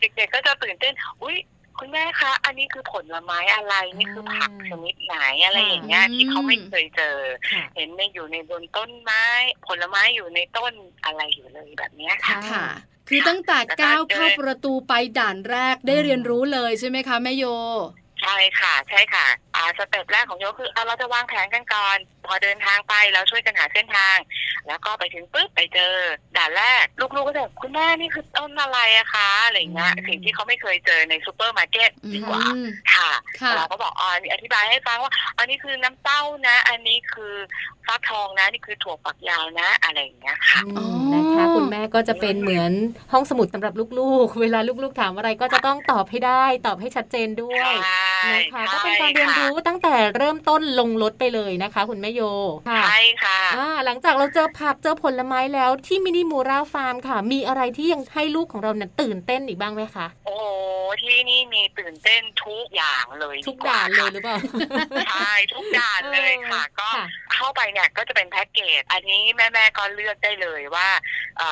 [0.00, 1.36] เด็กๆก็จะตื่นเต้น อุ้ย
[1.78, 7.16] คุณแม่คะ อันนี้คือผลไม้อะไร นี่คือผักชนิดไหนอะไรอย่างเงี้ย ที่เขาไม่เคยเจอ
[7.76, 9.24] เห็นในอยู่ในบนต้นไม้
[9.66, 10.72] ผลไม้อยู่ในต้น
[11.04, 12.66] อะไรอยู่เลยแบบนี้ค่ะค่ะ
[13.08, 17.44] คือตั้งแต่ก้าวเข้าประตูไปด่านแรกได้เรียนรู้เลยใช่ไหมคะแม่โย
[18.22, 24.16] ใช่ค่ะ ใช่ค่ะ อ่า step แรกของโยคือเอาเราจะวางแผนกันก่อนพอเดินทางไปเราช่วยกันหาเส้นทาง
[24.66, 25.92] แล้วก็ไปถึงปุ๊บไปเจอ
[26.36, 32.42] ด่านแรก ลูกๆก็จะคุณแม่นี่คือต้นอะไรอะคะอะไรเงี้ยสิ่งที่เขาไม่เคยเจอในซูเปอร์มาร์เก็ตดีกว่า
[32.94, 33.12] ค่ะ
[33.56, 37.34] เราก็บอกอ๋ออธิบายให้ฟังว่า อันนี้คือน้ำเต้านะ อันนี้คือ
[37.86, 40.60] ฟักทองนะนี่คือถั่วฝักยาวนะ อะไรอย่างเงี้ยค่ะ
[41.12, 42.72] นะคะคุณแม่ก็จะเป็นเหมือน
[43.12, 47.72] ห้องสมุดสำหรับลูกๆ เวลาลูกๆถามอะไรก็จะต้องตอบให้ได้ ตอบให้ชัดเจนด้วย
[48.34, 52.20] นะคะก็เป็นการเรียนรู้ตั้งแต่เริ่มต้นลงรถไปเลยนะคะ คุณแม่โย
[52.66, 53.38] ใช่ค่ะ
[53.84, 60.36] หลังจากเราเจอผักเจอผลไม้แล้วที่มินิมูราฟาร์มค่ะ มีอะไรที่ยังให้ลูกของเราเนี่ยตื่นเต้นอีกบ้างไหมคะโอ้
[61.02, 64.38] ที่นี่มีตื่นเต้นทุกอย่างเลยทุกด่านเลยหรือเปล่า
[65.08, 66.88] ใช่ทุกด่านเลยค่ะ ก็
[67.34, 70.88] เข้าไปเนี่ยก็จะเป็นแพ็กเกจอันนี้แม่แม่ก็เลือกได้เลยว่า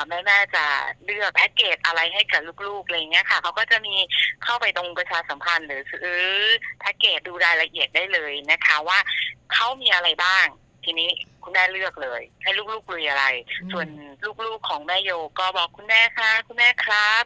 [0.09, 0.65] แม่แม่จะ
[1.05, 3.95] เลือกแพ็กเกจอะไรให้กับลูกๆอะไรเงี้ยค่ะเขาก็จะมี
[4.45, 6.23] เข้าไปตรงประชาสัมพันธ์หรือซื้อ
[6.81, 8.99] แพ็กเกจดูรายละเอียดได้เลยนะคะว่า
[9.55, 10.47] เขามีอะไรบ้าง
[10.85, 11.09] ทีนี้
[11.43, 13.25] คุณแม่เลือกเลย ให้ลูกๆลุยอะไร
[13.73, 13.89] ส่วน
[14.47, 17.25] ลูกๆของแม่โยก็บอกคุณแม่คะคุณแม่ครับ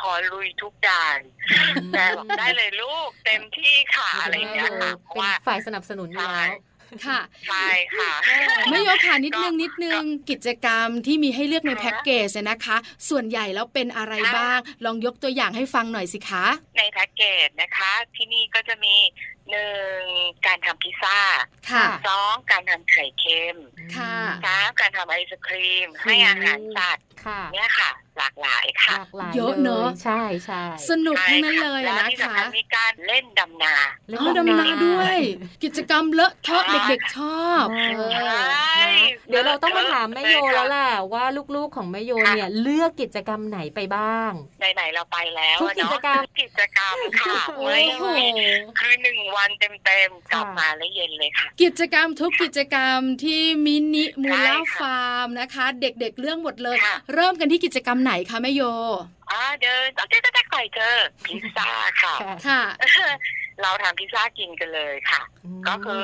[0.00, 1.18] ขอลุยทุกด่าน
[1.92, 6.52] แม่บอกได้เลยลูกเต็มที่ค่ะอะไรอย่างเงี้ยค่ะเพราะว่าฝ่ายสนับสนุนอยู่แล้ว
[7.06, 8.12] ค่ะใช่ค่ะ
[8.70, 12.76] ไม่ยกค่ะนิดนึงนิดนึงกิจกรรมที่มีให้เลือกในแพ็กเกจนะคะ
[13.08, 16.46] ส่วนใหญ่แล้วเป็นอะไรบ้าง ลองยกตัวอย่างให้ฟังหน่อยสิคะ
[16.78, 18.94] ในแพ็กเกจนะคะ ที่นี่ก็จะมี
[19.50, 20.02] หนึ่ง
[20.46, 21.18] การทำพิซซ่า
[22.06, 23.56] สองการทำไข่เค็ม
[23.98, 27.04] สามการทำไอศครีม ให้อาหารสัตว์
[27.52, 28.94] เนี่ยค่ะ หลากหลายค่ะ
[29.36, 33.74] เยอะเนอะใช่ใช่สนุกทั้งนั้นเลยนะคะมีการเล่นดำนา
[34.10, 35.18] เล่นดำนาด้วย
[35.64, 37.66] กิจกรรมเลอะเทอะเด็กๆชอบ
[39.28, 41.24] เดี๋ยวเราต้องมาถามแม่โยแล้วแหละว่า
[41.56, 47.80] ลูกๆของแม่โยเนี่ยเลือกกิจกรรมไหนไปบ้างไหนๆเราไปแล้วทุกกิจกรรมกิจกรรมค่ะไม่
[48.78, 56.76] คือหนึ่งวันเต็มๆกลับมาแล้วเย็นเลยค่ะ กิจกรรมทุกกิจกรรมที่มินิมูล่าฟาร์มนะคะ เด็กๆเรื่องหมดเลย
[57.14, 58.62] เริ่มกันที่กิจกรรมไหนคะแม่โย
[59.30, 61.68] อ่าเดินต้องเจ๊จะได้ไก่เจอพิซซ่า
[62.02, 62.14] ค่ะ
[62.46, 62.62] ค่ะ
[63.62, 65.20] เราทำพิซซ่ากินกันเลยค่ะ
[65.68, 66.02] ก็คือ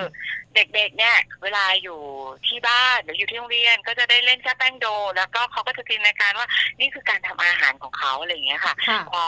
[0.56, 2.00] เด็กๆ เนี่ย เวลาอยู่
[2.46, 6.48] ที่บ้านหรืออยู่ที่โรงเรียนก็จะได้เล่นแค่แป้งโด แล้วก็เขาก็จะจินตนาการว่า
[6.80, 8.74] นี่คือการทำอาหารของเขาอะไรอย่างเงี้ยค่ะ
[9.12, 9.24] พอ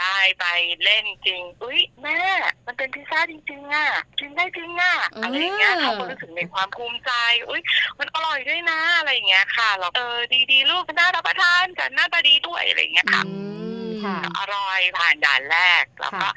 [0.00, 0.44] ได้ไป
[0.84, 2.20] เล่นจริง อุ้ยแม่
[2.66, 3.88] มันเป็นพิซซ่าจริงๆอะ
[4.20, 7.12] กินได้จริงอะอะไรอย่างเงี้ยเขาก็รู้สึกมีความภูมิใจ
[7.48, 7.62] อุ้ย
[7.98, 10.16] มันอร่อยด้วยนะอะไรอย่างเงี้ยค่ะเราเออ
[10.52, 13.22] ดีๆลูกน่ารับประทานกันหน้าตาดีด้วยอะไรอย่างเงี้ยค่ะ
[14.38, 16.28] อร่อยผ่านด่านแรกแล้วก็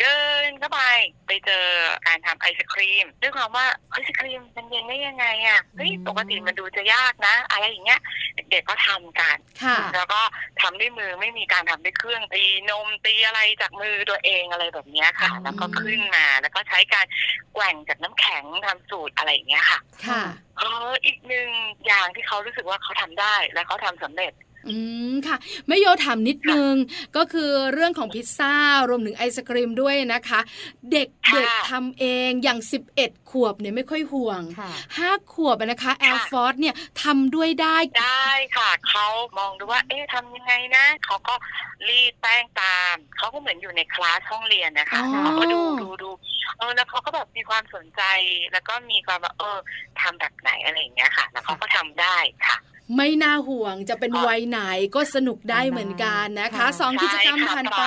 [0.00, 0.80] เดินเข้าไป
[1.26, 1.66] ไปเจอ
[2.06, 8.00] การทำไอศครีมด้วยความว่าไอศครีมมันเย็นได้ยังไงอะเฮ้ยปกติมันดูจะยากนะ อะไรอย่างเงี้ย
[8.50, 9.36] เด็กๆก็ทำกัน
[9.94, 10.20] แล้วก็
[10.60, 17.06] ทำด้วยมือไม่มีการทำด้วยเครื่องตีนมตีอะไรจากมือตัวเองอะไรแบบนี้ค่ะ แล้วก็ขึ้นมาแล้วก็ใช้การ
[17.54, 20.22] แกว่งจากน้ำแข็งทำสูตรอะไรอย่างเงี้ยค่ะ ค่ะ
[20.58, 21.48] เอออีกหนึ่ง
[21.86, 24.32] อย่างที่เขารู้สึกว่าเขาทำได้และเขาทำสำเร็จ
[24.68, 24.74] อื
[25.10, 25.36] มค่ะ
[25.68, 26.74] ไม่โยถามนิดนึง
[27.16, 28.54] ก็คือเรื่องของพิซซ่า
[28.88, 30.40] รวมถึงไอศครีมด้วยนะคะ
[30.92, 32.58] เด็กเด็กทำเองอย่าง
[32.94, 34.42] 11 ขวบเนี่ยไม่ค่อยห่วง
[34.96, 39.06] ห้าขวบนะคะแอลฟอร์ดเนี่ยทำด้วยได้ ได้ค่ะเขา
[39.38, 41.34] มองดูว่า เอ๊ะทำยังไงนะเขาก็
[41.88, 46.10] รีดแป้งตามเขาก็เหมือนอยู่ในคลาสห้องเรียนนะคะเขาก็ดูดูดู
[46.58, 48.02] เออแล้วเขาก็แบบมีความสนใจ
[48.52, 49.58] แล้วก็มีความแบบเออ
[50.00, 52.16] ทำแบบไหนอะไรอย่างเงี้ยค่ะ แล้วเขาก็ทำได้
[52.48, 52.56] ค่ะ
[52.96, 54.60] ไม่น่าห่วงจะเป็นวัยไหน
[54.94, 57.82] ก็สนุกได้เหมือนกันนะคะสองกิจกรรมผ่านไป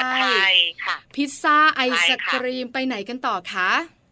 [1.16, 3.72] พิซซ่าไอศครีมไปไหนกันต่อคะ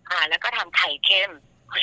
[0.09, 1.31] อ่า แล้วก็ทำไข่เค็ม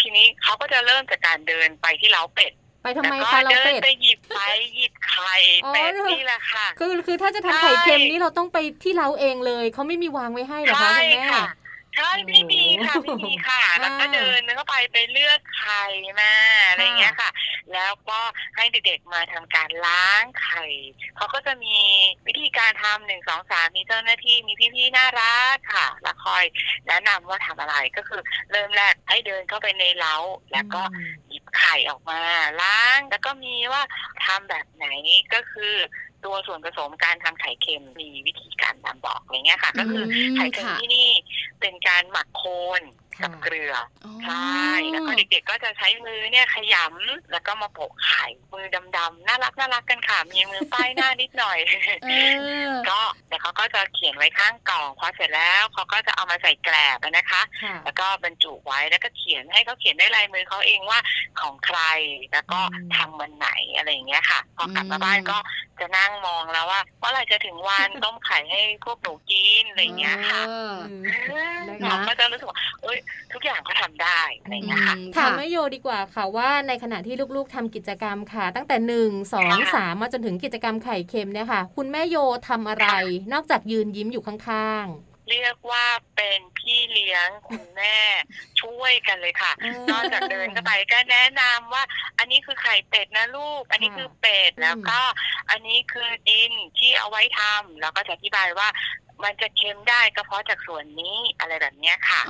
[0.02, 2.52] ทีนี้เขาก็จะเริ่มจากการเดินไปที่เล้าเป็ด
[2.82, 4.40] ไปทำไมคะเราเป็ดไปหยิบไป
[4.76, 5.34] หยิบไข่
[5.74, 11.26] เป็ดนี่แหละค่ะ คือคือถ้าจะทำไข่เค็มนี่เราต้องไปที่เล้าเองเลยเขาไม่มีวางไว้ให้หรอคะคุณแม่
[11.96, 15.84] ใช่ไม่มีค่ะไม่มีค่ะแล้วก็เดินเข้าไปไปเลือกไข่
[16.20, 16.32] มา
[16.68, 17.30] อะไรเงี้ยค่ะ
[17.72, 18.18] แล้วก็
[18.56, 20.64] ให้เด็กๆมาทำการล้างไข่
[21.16, 21.76] เขาก็จะมี
[22.26, 26.44] วิธีการทำหนึ่งสองสามมีเจ้าหน้าที่มีพี่ๆน่ารักค่ะแล้วคอย
[26.86, 28.20] แนะนำว่าทำอะไรก็คือ
[28.50, 30.16] เริ่มแรกให้เดินเข้าไปในเล้า
[30.52, 30.82] แล้วก็
[31.28, 32.20] หยิบไข่ออกมา
[32.62, 33.82] ล้าง แล้วก็มีว่า
[34.24, 34.86] ทำแบบไหน
[35.34, 35.74] ก็คือ
[36.24, 40.04] ตัวส่วนผสมการทำไข่เค็มมีวิธีการตามบอกอะไรเงี้ยค่ะ ก็คือ
[40.36, 41.08] ไข่เค็มที่นี่
[41.60, 42.42] เป็นการหมักโค
[42.80, 42.82] น
[43.22, 43.74] กับเกลือ
[44.24, 44.60] ใช่
[44.92, 51.58] แล้วก็เด็กๆก็จะใช้มือเนี่ยขยำแล้วก็มาโปะไข่มือดำๆน่ารักน่ารักกันค่ะมีมือป้ายหน้านิดหน่อย
[52.88, 57.42] ก็แต่เขาก็จะเขียนไว้ข้างกล่องพอเสร็จแล้วเขาก็จะเอามาใส่แกลบนะคะ
[57.84, 60.98] แล้วก็บรรจุไว้แล้วก็เขียนให้เขาเขียนได้ลายมือเขาเองว่า
[61.40, 61.80] ของใคร
[62.32, 62.60] แล้วก็
[62.96, 65.38] ทำวันไหนอะไรอย่างเงี้ยค่ะพอกลับมาบ้านก็
[65.80, 70.42] จะนั่งมองแล้วว่าเมื่อไหร่จะถึงวันต้มไข่ให้พวกหนูกินอะไรอย่างเงี้ยค่ะ
[71.88, 72.98] เราก็จะรู้สึกว่าเอ้ย
[73.32, 82.16] ทุกอย่างเขาทาได้อะไรเงี้ยค่ะถามแม่โยดีกว่าค่ะว่าในขณะที่ลูกๆทำกิจกรรมค่ะ ตั้งแต่หนึ่งสองสามมาจนถึงกิจกรรมไข่เค็มเนี่ยค่ะ คุณแม่โย
[82.48, 82.86] ทำอะไร
[83.32, 85.86] นอกจากยืนยิ้มอยู่ข้างๆ เรียกว่า
[86.16, 87.98] เป็นพี่เลี้ยงคุณแม่
[88.60, 89.52] ช่วยกันเลยค่ะ
[89.90, 91.82] นอกจากเดินเข้าไปก็แนะนำว่า
[92.18, 95.00] อันนี้คือไข่เป็ดนะลูก อันนี้คือเป็ดแล้วก็
[95.50, 98.68] อันนี้คือดินที่เอาไว้ทำแล้วก็จะอธิบายว่า
[99.26, 102.20] มันจะเค็มได้ก็เพราะจากส่วนนี้อะไรแบบนี้ค่ะ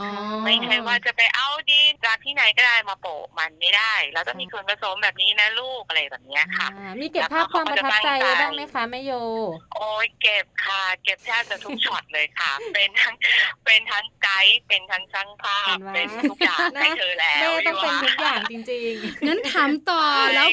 [0.44, 6.68] ไม่ใช่ว่าจะไปเอาดินจากที่ไหนก็ได้มาโปะมันไม่ได้เราต้องมีส่วนผสมแบบนี้นะลูกอะไรแบบนี้ค่ะ
[7.00, 8.08] มีเก็บภาพความประทับใจ
[8.40, 9.12] บ้างไหมคะแม่โย
[9.74, 13.14] โอ้ยเก็บค่ะ เก็บแทบจะทุกช็อตเลยค่ะ เป็นทั้ง
[13.64, 20.02] เป็นทั้งไกด์เป็นทั้งช่างภาพเป็นทุกอย่างให้เธอแล้วแม่ต้องเป็นทุกอย่างจริงๆงั้นถามต่อ
[20.34, 20.48] แล้ว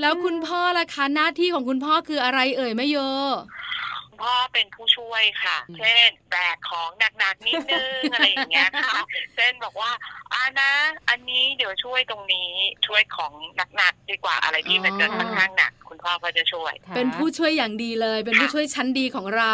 [0.00, 2.96] แล้วคุณพ่อล่ะคะหน้าที่ของคุณพ่อคืออะไรเอ่ยแม่โย
[4.22, 8.94] พ่อเป็นผู้ช่วยค่ะ เช่นแบกของหนักๆนิดนึงอะไรอย่างเงี้ยค่ะ
[9.34, 9.90] เช่นบอกว่า
[10.34, 10.72] อานะ
[11.08, 12.50] อันนี้เดี๋ยวช่วยตรงนี้
[12.86, 13.32] ช่วยของ
[13.76, 19.52] หนักๆดีกว่าอะไรที่มันจะค่อนข้างหนักคุณพ่อก็จะช่วย เป็นผู้ช่วยอย่างดีเลย เป็นผู้ช่วยชั้นดีของเรา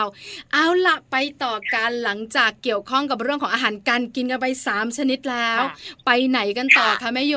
[0.53, 5.61] เอาละไปต่อกันหลังจากเกี่ยวข้องกับเรื่องของอาหารการกินกันไปสามชนิดแล้ว
[6.07, 7.35] ไปไหนกันต่อคะแม่โย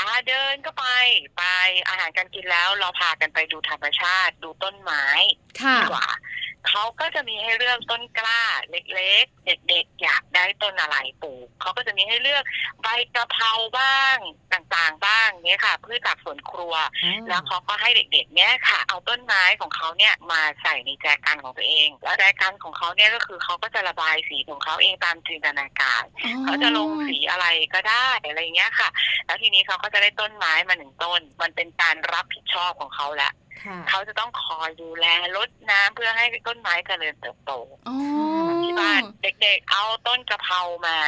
[0.00, 0.84] อาเดินก็ไป
[1.36, 1.44] ไป
[1.88, 5.04] อาหารการกินแล้วเราพากันไปดูธรรมชาติ ดูต้นไม้
[5.76, 6.08] ดีกว่า
[6.68, 12.44] เขาก็จะมีให้เลือกต้นกล้าเล็กๆ เด็กๆ อยากได้ต้นอะไรปลูกเขาก็จะมีให้เลือก
[12.82, 14.16] ใบกะเพราบ้าง
[14.52, 16.74] ต่างๆ บ้างเนี่ยค่ะพืชจากสวนครัว
[17.28, 26.04] แล้วเขาก็ให้เด็กๆ เนี่ยค่ะ เอาต้นไม้ของเขาเนี่ยมาใส่ในแจกันของตัวเอง แล้วแจกันของเขาเนี่ยก็คือเขาก็จะระบายสีของเขาเองตามจินตนาการ
[26.44, 28.88] เขาจะลงสีอะไรก็ได้อะไรเงี้ยค่ะ
[29.26, 33.32] แล้วทีนี้เขาก็จะได้ต้นไม้มาหนึ่งต้น มันเป็นการรับผิดชอบของเขาแล้ว
[33.88, 37.52] เขาจะต้องคอยดูแลรดน้ำเพื่อให้ต้นไม้เจริญเติบโต
[38.62, 40.98] ที่บ้านเด็กๆเอาต้นกะเพรามา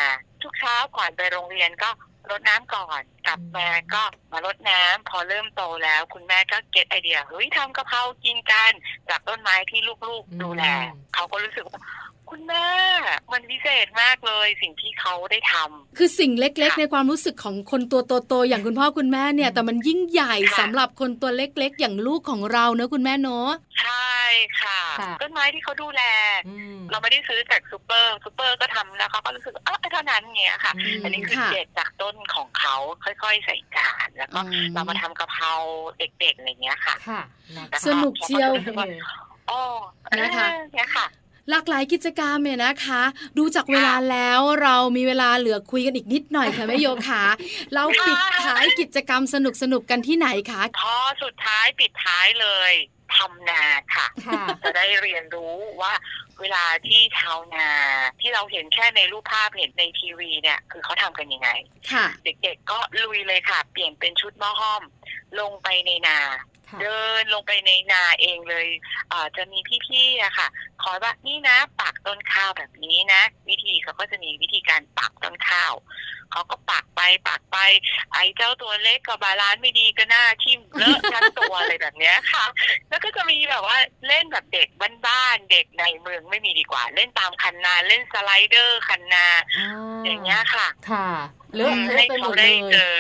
[0.43, 1.91] ทุกเช้าก่อนไปโรงเรียนก็
[2.31, 8.73] รดน้ำก่อนกลับมาก็มารดน้ำพอเริ่มโตแล้ว คุณแม่ก็เก็ตไอเดียเฮ้ยทำกะเพรากินกัน
[9.09, 10.65] จากต้นไม้ที่ลูกๆดูแล
[11.15, 11.81] เขาก็รู้สึกว่า
[12.35, 12.69] คุณแม่
[13.33, 23.49] มันพิเศษมากเลยสิ่งที่เขาได้ทำคือสิ่งเล็กๆ ในความรู้สึกของคนตัวโตๆอย่างคุณพ่อคุณแม่เนี่ย แต่มันยิ่งใหญ่สำหรับคนตัวเล็ก ๆ อย่างลูกของเราเนอะคุณแม่เนอะ
[23.83, 24.15] ใช่
[24.61, 24.81] ค่ะ
[25.23, 26.03] ต้นไม้ที่เขาดูแล
[26.91, 30.73] เราไม่ได้ซื้อจากซูเปอร์ซูเปอร์ก็ทำแล้วเขาก็รู้สึกเออเท่านั้นเงี้ยค่ะ
[31.03, 34.41] อันนี้คือเด็ดจากต้นของเขาค่อยๆใส่จานแล้วก็
[34.75, 35.53] เรามาทำกะเพรา
[35.99, 36.95] เด็กๆอะไรเงี้ยค่ะ
[37.87, 38.51] สนุกเชียว
[39.51, 39.63] อ๋อ
[40.21, 41.07] นะคะเนี่ยค่ะ
[41.51, 43.03] หลากหลายกิจกรรมเนี่ยนะคะ
[43.39, 47.25] ดูจากเวลาแล้วเรามีเวลาเหลือคุยกันอีกนิดหน่อยค่ะแม่โยคะ
[47.75, 52.73] เราปิดท้ายกิจกรรมสนุกสนุกกันที่ไหนคะพอสุดท้ายปิดท้ายเลย
[53.17, 53.65] ทำนา
[53.95, 54.07] ค่ะ
[54.65, 55.93] จะได้เรียนรู้ว่า
[56.41, 57.69] เวลาที่ชาวนา
[58.21, 61.51] ที่เราเห็นแค่ในรูปภาพเห็นในทีวีเนี่ย คือเขาทำกันยังไง
[62.25, 64.83] เด็กๆก็ลุยเลยค่ะ เปลี่ยนเป็นชุดหม้อห้อม
[65.41, 66.19] ลงไปในนา
[66.81, 68.67] เดินลงไปในนาเองเลย
[69.37, 70.49] จะมีพี่ๆอะค่ะ
[70.83, 75.75] คอยว่านี่นะปักต้นข้าวแบบนี้นะ วิธีเขาก็จะมีวิธีการปักต้นข้าว
[76.33, 77.59] เขาก็ปักไปปักไป
[78.13, 82.45] ไอ้เจ้าตัวเล็กกับ balance ไม่ดีก็หน้าทิ่มเลอะทั้งตัวอะไรแบบนี้ค่ะ
[82.89, 83.77] แล้วก็จะมีแบบว่า
[84.09, 84.69] เล่นแบบเด็ก
[85.07, 89.27] บ้านๆเด็กในเมืองไม่มีดีกว่า เล่นตามคันนาเล่นสไลเดอร์คันนา
[90.05, 91.09] อย่างเงี้ยค่ะค่ะ
[91.57, 92.95] เลือกให้เขาได้เจอ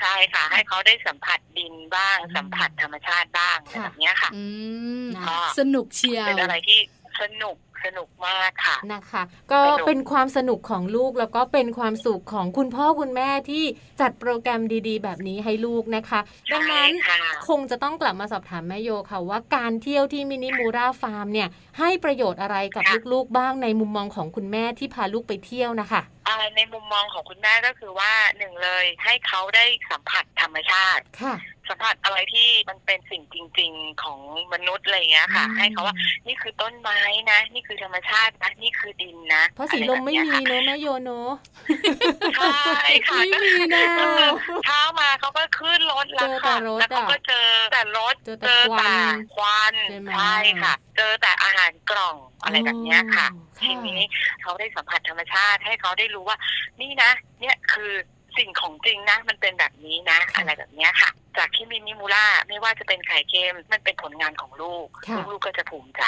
[0.00, 4.30] ใช่ค่ะ ให้เขาได้สัมผัสดินบ้าง สัมผัสธรรมชาติบ้างแบบนี้ค่ะ
[5.58, 6.78] สนุกเชียวเป็นอะไรที่
[7.20, 9.22] สนุกสนุกมากค่ะ นะคะ
[9.52, 13.64] ก็เป็นความสนุกของลูกแล้วก็เป็นความสุขของคุณพ่อคุณแม่ที่
[14.00, 16.20] จัดโปรแกรมดีๆ แบบนี้ให้ลูกนะคะ
[16.52, 16.90] ดังนั้น
[17.48, 21.48] คงจะต้องกลับมาสอบถามแม่โยค่ะว่าการเที่ยวที่มินิมูราฟาร์มเนี่ย
[21.78, 26.02] ให้ประโยชน์อะไรกับลูกๆบ้างในมุมมองของคุณแม่ที่พาลูกไปเที่ยวนะคะ
[26.56, 31.02] ในมุมมองของคุณแม่ก็คือว่าหนึ่งเลยให้เขาได้สัมผัสธรรมชาติ
[31.68, 34.20] สัมผัสอะไรที่มันเป็นสิ่งจริง ๆของ
[34.52, 35.94] มนุษย์อะไรเงี้ยค่ะ ให้เขาว่า
[36.26, 37.00] นี่คือต้นไม้
[37.30, 41.10] นะ นี่คือธรรมชาตินะนี่คือดินนะเพราะสีลมไม่มีเนอะแม่โยโน
[42.38, 42.58] ใช่
[43.06, 43.84] ค่ะไม่มีนะ
[44.64, 48.54] เช้ามาเขาก็ขึ้นรถละค่ะแล้วเขาก็เจอแต่รถเจอแต่
[49.36, 49.74] ควัน
[50.14, 53.26] ใช่ค่ะ เจอแต่อาหารกล่องอะไรแบบนี้ค่ะ
[53.60, 54.00] ทีนี้
[54.42, 56.38] เขาได้สัมผัสธรรมชาติให้เขาได้รู้ว่า
[56.80, 57.10] นี่นะ
[57.40, 57.92] เนี่ยคือ
[58.38, 64.86] สิ่งของจริงนะ มันเป็นแบบนี้นะ อะไรแบบนี้ค่ะจากที่มินิมูล่าไม่ว่าจะเป็นไข่เค็มมันเป็นผลงานของลูก
[65.28, 66.02] ลูกก็จะภูมิใจ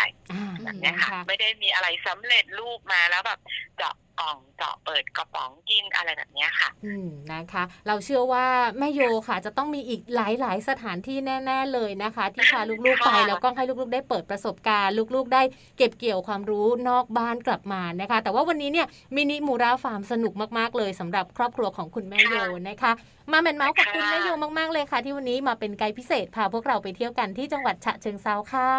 [0.63, 3.39] แบบนี้ค่ะ ไม่ได้มีอะไรสำเร็จลูกมาแล้วแบบ
[3.79, 8.47] เจาะกล่องเจาะเปิดกระป๋องกินอะไรแบบนี้ค่ะ อืมนะคะ เราเชื่อว่า
[8.79, 15.43] แม่โยค่ะ จะต้องมีอีกหลาย ๆ สถานที่แน่ ๆ เลยนะคะ ที่พาลูกๆไปแล้วก็ให้ลูกๆ ได้เปิดประสบการณ์ ลูกๆ ได้
[15.79, 22.37] เก็บเกี่ยวความรู้นอกบ้านกลับมานะคะ แต่ว่าวันนี้เนี่ยมินิมูราฟาร์มสนุกมากๆเลยสำหรับครอบครัวของคุณแม่โย
[22.69, 22.93] นะคะ
[23.33, 28.73] มาแมนเมาส์ขอบคุณแม่โยมากๆเลยค่ะ ที่วันนี้มาเป็นไกด์พิเศษพาพวกเราไปเที่ยวกันที่จังหวัดฉะเชิงเซาค่ะ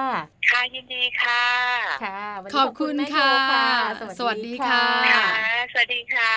[0.51, 1.43] ค่ะยินดีค่ะ
[2.03, 2.23] ค่ะ
[2.55, 3.31] ขอบคุณค่ะ
[4.17, 4.85] สวัสดีค่ะ
[5.71, 6.35] สวัสดีค่ะ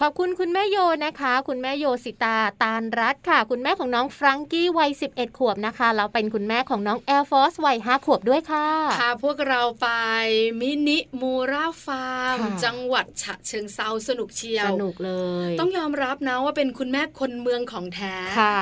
[0.00, 8.68] ขอบคุณคุณแม่โยนะคะ คุณแม่โยสิตาตาลรัตค่ะ คุณแม่ของน้องฟรังกี้วัย 11 ขวบนะคะแล้วเป็นคุณแม่ของน้องแอร์ฟอร์ซวัย 5 ขวบด้วยค่ะ
[9.00, 9.88] พาพวกเราไป
[10.60, 15.12] มินิมูร่าห์ฟาร์มจังหวัดฉะเชิงเทราสนุกเชียวสนุกเล
[15.48, 18.14] ย ต้องยอมรับนะว่าเป็นคุณแม่คนเมืองของแท้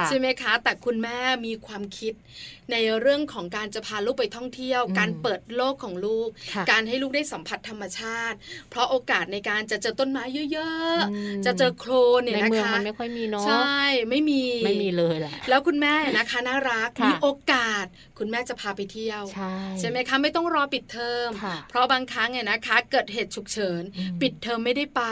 [0.09, 2.15] ใช่ไหมคะ แต่คุณแม่มีความคิด
[2.73, 6.29] ในเรื่องของการจะพาลูกไปท่องเที่ยว การเปิดโลกของลูก
[6.71, 8.37] การให้ลูกได้สัมผัสธรรมชาติ
[8.71, 17.87] เพราะโอกาสในการจะเจอต้นไม้เยอะๆ จะเจอโคลนเนี่ยนะคะในเมืองมันไม่ค่อยมีเนาะใช่ไม่มีไม่มีเลยแหละแล้วคุณแม่นะคะน่ารักมีโอกาส
[18.19, 21.29] คุณแม่จะพาไปเที่ยวใช่ใช่ไหมคะไม่ต้องรอปิดเทอม
[21.69, 23.83] เพราะบางครั้งเนี่ยนะคะ เกิดเหตุฉุกเฉิน
[24.21, 25.03] ปิดเทอมไม่ได้ไป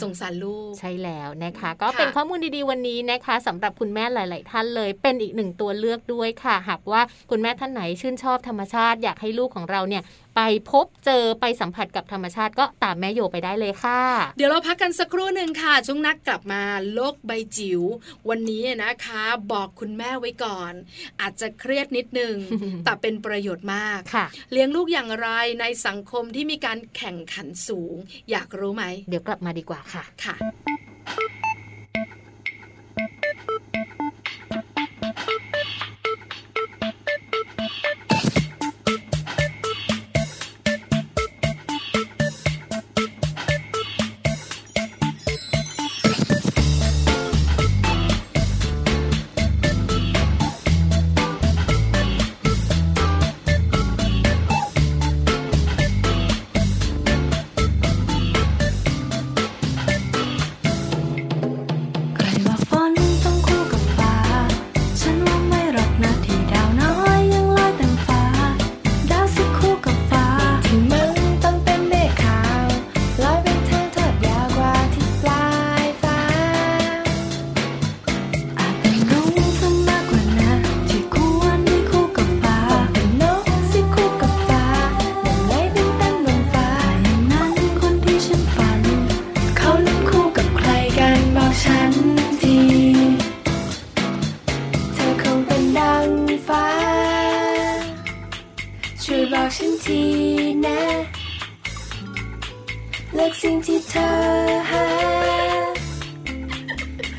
[0.00, 6.95] สงสารลูกใช่แล้วนะคะ ก็เป็นข้อมูลดีๆวันนี้นะคะสำหรับคุณแม่หลาย ๆ ท่านเลย เป็นอีกหนึ่งตัวเลือกด้วยค่ะหากว่า
[7.30, 10.02] คุณแม่ท่านไหนชื่นชอบธรรมชาติอยากให้ลูกของเราเนี่ย
[10.36, 10.40] ไป
[10.70, 14.00] พบเจอไปสัมผัสกับธรรมชาติก็ตามแม่โยไปได้เลยค่ะ
[14.36, 16.62] เดี๋ยวเราพักกันสักครู่หนึ่งค่ะ ช่วงนักกลับมา
[16.94, 17.82] โลกใบจิ๋ว
[18.28, 19.22] วันนี้นะคะ
[19.52, 20.72] บอกคุณแม่ไว้ก่อน
[21.20, 22.34] อาจจะเครียดนิดนึง
[22.84, 25.28] แต่เป็นประโยชน์มากค่ะเลี้ยงลูกอย่างไร
[25.60, 27.96] ในสังคมที่มีการแข่งขันสูง
[28.30, 30.36] อยากรู้ไหม เดี๋ยวกลับมาดีกว่าค่ะค่ะ
[99.86, 100.14] ที่
[100.66, 100.80] นะ
[103.14, 104.10] เลือกสิ่งที่เธอ
[104.70, 104.86] หา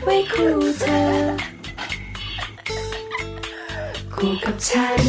[0.03, 1.03] ไว้คู่เธอ
[4.15, 5.03] คู่กับฉัน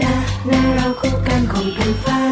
[0.00, 0.14] นะ
[0.50, 2.20] นะเราคู่กันคงเป็นฝั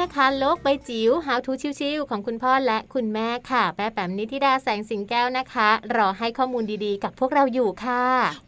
[0.00, 8.04] นช่วงนี้นะคะ โลกใบจิ๋ว How to ชิวๆของคุณพ่อและคุณแม่ค่ะ แป๊แปมนิธิดาแสงสิงแก้วนะคะ รอให้ข้อมูลดีๆ กับพวกเราอยู่ค่ะ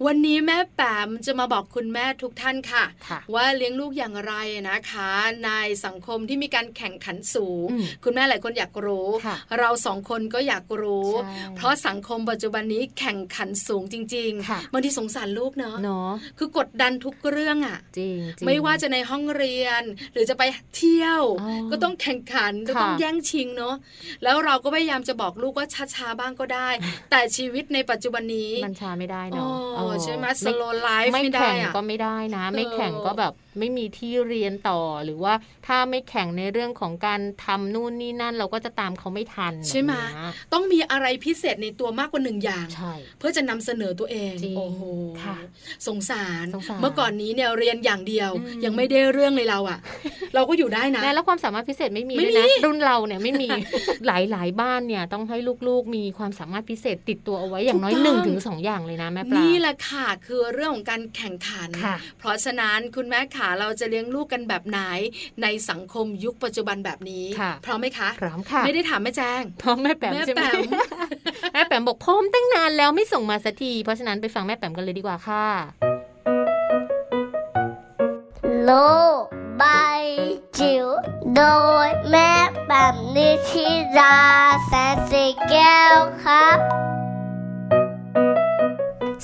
[0.06, 4.34] วันนี้แม่แปมจะมาบอกคุณแม่ทุกท่านค่ะคะว่าเลี้ยงลูกอย่างไร
[4.68, 5.10] นะคะ
[5.44, 5.50] ใน
[5.84, 7.66] สังคมที่มีการแข่งขันสูง
[8.04, 9.08] คุณแม่หลายคนอยากรู้
[9.58, 11.08] เราสองคนก็อยากรู้
[11.56, 15.76] เพราะสังคมปัจจุบันนี้แข่งขันสูงจริงๆบางทีสงสารลูกเนาะ
[16.38, 19.82] คือกดดันทุกเรื่องอะจริงไม่ว่าจะในห้องเรียน
[20.12, 20.42] หรือจะไป
[20.76, 21.22] เที่ยว
[21.70, 23.74] ก็ต้องแข่งขันก็ต้องแย่งชิงเนาะ
[24.22, 26.68] แล้วเราก็พยายามจะบอกลูกว่าช้าๆบ้างก็ได้
[27.10, 29.52] แต่ชีวิตในปัจจุบันนี้มันช้าไม่ได้เนาะ
[30.02, 35.34] ใช่ไหมสโลไลฟ์ไม่แข่งก็ไม่ได้นะ ไม่แข่งก็แบบ ไม่มีที่เรียนต่อหรือว่า
[35.66, 39.92] ถ้าไม่แข่งในเรื่องของการทำนู่นนี่นั่น เราก็จะตามเขาไม่ทัน ใช่ไหม
[40.52, 42.66] ต้องมีอะไรพิเศษในตัวมากกว่าหนึ่งอย่าง
[43.18, 44.82] เพื่อจะนำเสนอตัวเองโอ้โห
[45.86, 46.46] สงสาร
[46.80, 48.30] เมื่อก่อนนี้เนี่ยเรียนอย่างเดียว
[48.64, 49.78] ยังไม่ได้เรื่องเลยเราอะ
[50.34, 53.48] เราก็อยู่ได้นะแล้วความสามารถพิเศษไม่มีเลยนะรุ่นเราเนี่ยไม่มี
[54.06, 55.38] หลายหลายบ้านเนี่ยต้องให้
[55.68, 61.70] ลูกๆ มีความสามารถพิเศษติดตัวเอาไว้อย่างน้อยหนึ่งถึงสองอย่างเลยนะแม่ปลานี่แหละค่ะคือเรื่องของการแข่งขัน
[62.18, 64.80] เพราะฉะนั้นคุณแม่ขาเราจะเลี้ยงลูกกันแบบไหน
[65.42, 67.24] ในสังคมยุคปัจจุบันแบบนี้
[67.64, 70.44] พร้อมไหมคะพร้อมค่ะ ไม่ได้ถามแม่แจ้งพร้อมแม่แปมใช่ไหม
[71.52, 75.46] แม่แปมบอกพร้อมตั้งนานแล้วไม่ส่งมาสักที เพราะฉะนั้นไปฟังแม่แปมกันเลยดีกว่าค่ะ
[78.62, 78.70] โล
[79.60, 80.02] บาย
[80.58, 80.86] จิ๋ว
[81.36, 81.42] โด
[81.86, 82.32] ยแม่
[82.68, 83.66] แบบนิชิ
[83.98, 84.16] รา
[84.66, 86.58] แสนสีแก้วครับ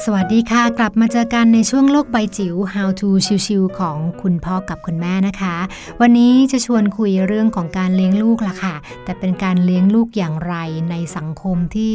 [0.05, 3.09] สวัสดีค่ะ กลับมาเจอกันในช่วงโลกใบจิ๋ว How to
[3.47, 5.57] ชิวๆของคุณพ่อกับคุณแม่นะคะ
[6.01, 8.75] วันนี้จะชวนคุยเรื่องของการเลี้ยงลูกละค่ะ
[9.05, 10.55] แต่เป็นการเลี้ยงลูกอย่างไร
[10.91, 11.93] ในสังคมที่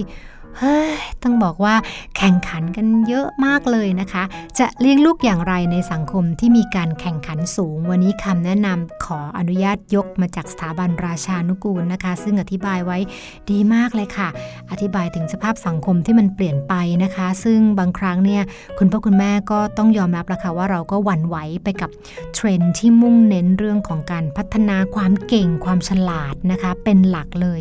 [0.60, 0.94] เฮ้ย
[1.24, 1.76] ต้องบอกว่า
[2.18, 4.24] แข่งขันกันเยอะมากเลยนะคะ
[4.60, 12.98] จะเลี้ยงลูกอย่างไรในสังคมที่มีการแข่งขันสูง วันนี้คำแนะนำขออนุญาตยกมาจากสถาบันราชานุกูลนะคะ ซึ่งอธิบายไว้
[13.50, 14.30] ดีมากเลยค่ะ
[14.72, 16.74] อธิบายถึงสภาพสังคมที่มันเปลี่ยนไป
[17.04, 18.44] นะคะ ซึ่งบางครั้งเนี่ย
[18.78, 21.90] คุณพ่อคุณแม่ก็ต้องยอมรับละค่ะว่าเราก็หวั่นไหวไปกับ
[22.34, 27.60] เทรนด์ที่มุ่งเน้นเรื่องของการพัฒนาความเก่งความฉลาดนะคะ เป็นหลักเลย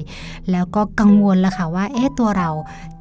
[0.51, 2.51] แล้วก็กังวลละค่ะว่าเอ๊ะตัวเรา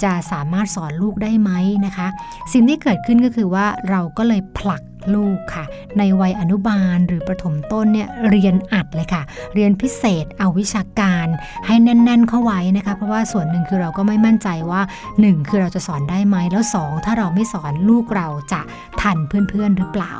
[0.04, 1.52] จะสามารถสอนลูกได้ไหม
[1.86, 2.08] นะคะ
[2.54, 4.82] สิ่งที่เกิดขึ้นก็คือว่าเราก็เลยผลัก
[5.16, 5.66] ลูกค่ะ
[5.97, 9.24] ในวัยอนุบาลหรือประถมต้นเนี่ยเรียนอัดเลยค่ะ
[9.54, 11.28] เรียนพิเศษเอาวิชาการ
[11.68, 14.82] ให้แน่น ๆ เข้าไว้นะคะ เพราะว่าส่วนหนึ่งคือเราก็ไม่มั่นใจว่า
[15.16, 18.62] 1 คือเราจะสอนได้ไหมแล้ว 2 ถ้าเราไม่สอนลูกเราจะ
[19.02, 20.14] ทันเพื่อนๆหรือเปล่า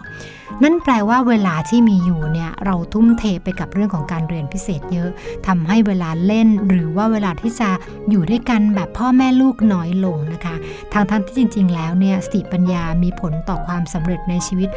[0.64, 5.10] นั่นแปลว่าเวลาที่มีอยู่เนี่ยเราทุ่มเทไปกับเรื่องของการเรียนพิเศษเยอะ
[5.48, 7.70] ทำให้เวลาเล่นหรือว่าเวลาที่จะ
[8.10, 10.56] อยู่ด้วยกันแบบพ่อแม่ลูกน้อยลงนะคะ
[10.94, 14.70] ทางทั้งที่จริง ๆ แล้วเนี่ยสติปัญญามีผลต่อความสำเร็จในชีวิต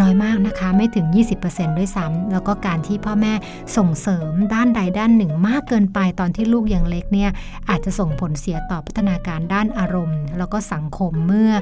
[0.00, 1.06] น้อยมากนะคะ ไม่ถึง
[1.42, 3.32] 20%ด้วยซ้ำแล้วก็การที่พ่อแม่
[3.76, 7.30] ส่งเสริมด้านใดด้านหนึ่ง มากเกินไปตอนที่ลูกยังเล็กเนี่ย
[7.68, 11.52] อาจจะส่งผลเสียต่อพัฒนาการด้านอารมณ์ แล้วก็สังคมเมื่อ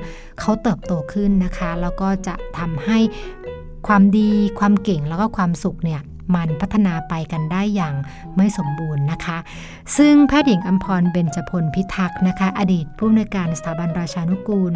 [0.41, 2.99] เขาเติบโตขึ้นนะคะ แล้วก็จะทำให้
[3.87, 6.01] ความดีความเก่งแล้วก็ความสุขเนี่ย
[6.35, 7.95] มันพัฒนาไปกันได้อย่าง
[8.37, 9.39] ไม่สมบูรณ์นะคะ
[9.97, 14.75] ซึ่งแพทย์หญิงอัมพรเบญจพลพิทักษ์นะคะ อดีตผู้อำนวยการสถาบันราชานุกูล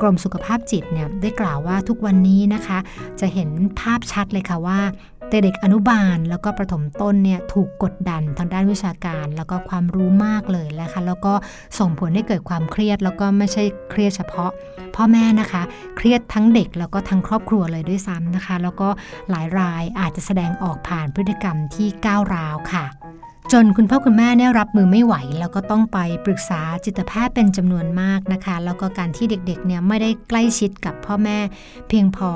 [0.00, 2.78] กรมสุขภาพจิตเนี่ยได้กล่าวว่าทุกวันนี้นะคะ
[3.20, 3.50] จะเห็น
[3.80, 4.80] ภาพชัดเลยค่ะว่า
[5.28, 11.34] แต่เด็กอนุบาลแล้วก็ประถมต้นเนี่ยถูกกดดันทางด้านวิชาการ แล้วก็ความรู้มากเลยนะคะ แล้วก็
[11.78, 14.50] ส่งผลให้เกิดความเครียด แล้วก็ไม่ใช่เครียดเฉพาะ
[14.94, 15.62] พ่อแม่นะคะ
[15.96, 18.88] เครียดทั้งเด็กแล้วก็ทั้งครอบครัวเลยด้วยซ้ำนะคะ แล้วก็
[19.30, 22.84] หลายรายอาจจะแสดงออกผ่านพฤติกรรมที่ก้าวร้าวค่ะ
[23.56, 31.38] จนคุณพ่อคุณแม่เนี่ยรับมือไม่ไหว แล้วก็ต้องไปปรึกษาจิตแพทย์เป็นจำนวนมากนะคะ แล้วก็การที่เด็กๆเนี่ยไม่ได้ใกล้ชิดกับพ่อแม่
[31.88, 32.30] เพียงพอ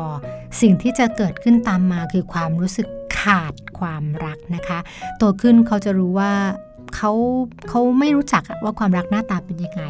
[0.60, 2.88] สิ่งที่จะเกิดขึ้นตามมาคือความรู้สึก
[3.20, 4.78] ขาดความรักนะคะ
[5.18, 6.32] โตขึ้นเขาจะรู้ว่า
[6.96, 7.12] เขา
[7.68, 9.82] เขาไม่รู้จักว่าความรักหน้าตาเป็นยังไง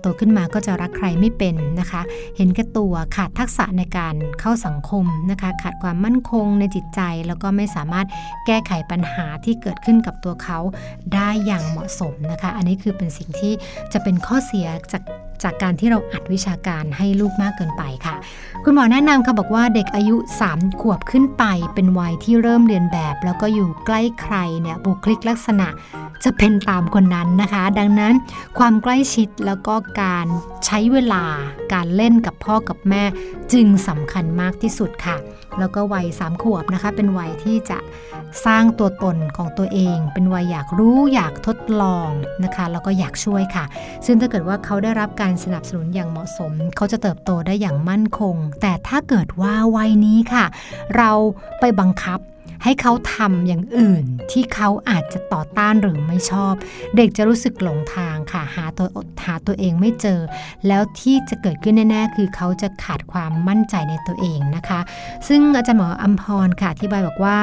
[0.00, 2.00] โตขึ้นมาก็จะรักใครไม่เป็นนะคะ
[2.36, 8.06] เห็นแก่ตัวขาดทักษะในการเข้าสังคมนะคะ ขาดความมั่นคงในจิตใจ แล้วก็ไม่สามารถ
[8.46, 10.58] แก้ไขปัญหาที่เกิดขึ้นกับตัวเขา
[11.14, 13.52] ได้อย่างเหมาะสมนะคะ อันนี้คือเป็นสิ่งที่
[13.92, 15.02] จะเป็นข้อเสียจาก
[15.42, 18.14] จากการที่เราอัดวิชาการให้ลูกมากเกินไปค่ะ
[18.64, 20.16] คุณหมอแนะนำค่ะบอกว่าเด็กอายุ
[20.48, 21.44] 3 ขวบขึ้นไป
[21.74, 25.68] เป็นวัยที่เริ่มเรียนแบบ แล้วก็อยู่ใกล้ใครเนี่ยบุคลิกลักษณะ
[26.24, 28.14] จะเป็นตามคนนั้นนะคะ ดังนั้น
[28.58, 30.26] ความใกล้ชิดแล้วก็การ
[30.66, 31.24] ใช้เวลา
[31.72, 33.02] การเล่นกับพ่อกับแม่
[33.52, 35.16] จึงสำคัญมากที่สุดค่ะ
[35.58, 37.78] แล้วก็วัยสามขวบนะคะ เป็นวัยที่จะ
[38.46, 42.08] สร้างตัวตนของตัวเอง เป็นวัยอยากรู้อยากทดลอง
[42.44, 43.64] นะคะ แล้วก็อยากช่วยค่ะ
[44.06, 50.44] ซึ่งถ้าเกิดว่าเขาได้รับการสนับสนุนอย่างเหมาะสม เขาจะเติบโตได้อย่างมั่นคง แต่ถ้าเกิดว่าวัยนี้ค่ะ
[50.96, 51.10] เรา
[51.60, 52.20] ไปบังคับ
[52.64, 56.54] ให้เขาทำอย่างอื่นที่เขาอาจจะต่อต้านหรือไม่ชอบ
[56.96, 58.88] เด็กจะรู้สึกหลงทางค่ะหาตัว
[59.24, 60.20] หาตัวเองไม่เจอ
[60.66, 64.80] แล้วที่จะเกิดขึ้นแน่ๆ คือเขาจะขาดความมั่นใจในตัวเองนะคะ
[65.28, 67.38] ซึ่งอาจารย์หมออัมพรค่ะที่บายบอกว่า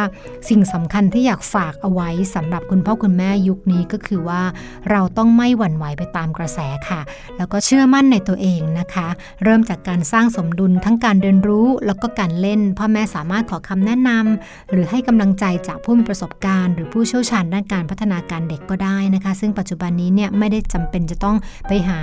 [0.50, 4.42] สิ่งสำคัญที่อยากฝากเอาไว้สำหรับคุณพ่อคุณแม่ยุคนี้ก็คือว่า
[4.90, 6.60] เราต้องไม่หวั่นไหวไปตามกระแส
[6.90, 7.02] ค่ะ
[7.38, 9.08] แล้วก็เชื่อมั่นในตัวเองนะคะ
[9.44, 21.38] เริ่มจากการสร้างสมดุลทั้งการเรียนรู้แล้วก็การเล่นพ่อแม่สามารถขอคำแนะนำหรือให้กำลังใจจากผู้มีประสบการณ์ หรือผู้เชี่ยวชาญด้านการพัฒนาการเด็กก็ได้นะคะ ซึ่งปัจจุบันนี้เนี่ยไม่ได้จำเป็นจะต้อง
[21.68, 22.00] ไปหา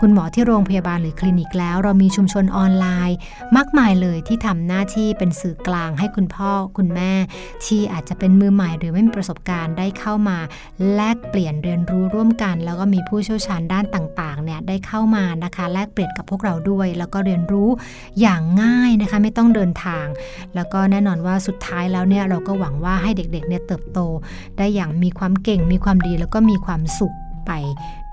[0.00, 3.16] คุณหมอที่โรงพยาบาลหรือคลินิกแล้ว เรามีชุมชนออนไลน์
[3.56, 7.12] มากมายเลยที่ทำหน้าที่เป็นสื่อกลางให้คุณพ่อคุณแม่
[7.64, 10.38] ที่อาจจะเป็นมือใหม่หรือไม่มีประสบการณ์ได้เข้ามา
[10.94, 17.68] แลกเปลี่ยนเรียนรู้ร่วมกัน แล้วก็มีผู้เชี่ยวชาญด้านต่างๆเนี่ยได้เข้ามานะคะ แลกเปลี่ยนกับพวกเราด้วย แล้วก็เรียนรู้
[18.20, 20.06] อย่างง่ายนะคะไม่ต้องเดินทาง
[20.54, 23.98] แล้วก็แน่นอนว่าสุดท้ายแล้วเนี่ยเราก็หวังว่าให้เด็กๆเนี่ยเติบโต
[24.58, 27.14] ได้อย่างมีความเก่งมีความดีแล้วก็มีความสุข
[27.46, 27.52] ไป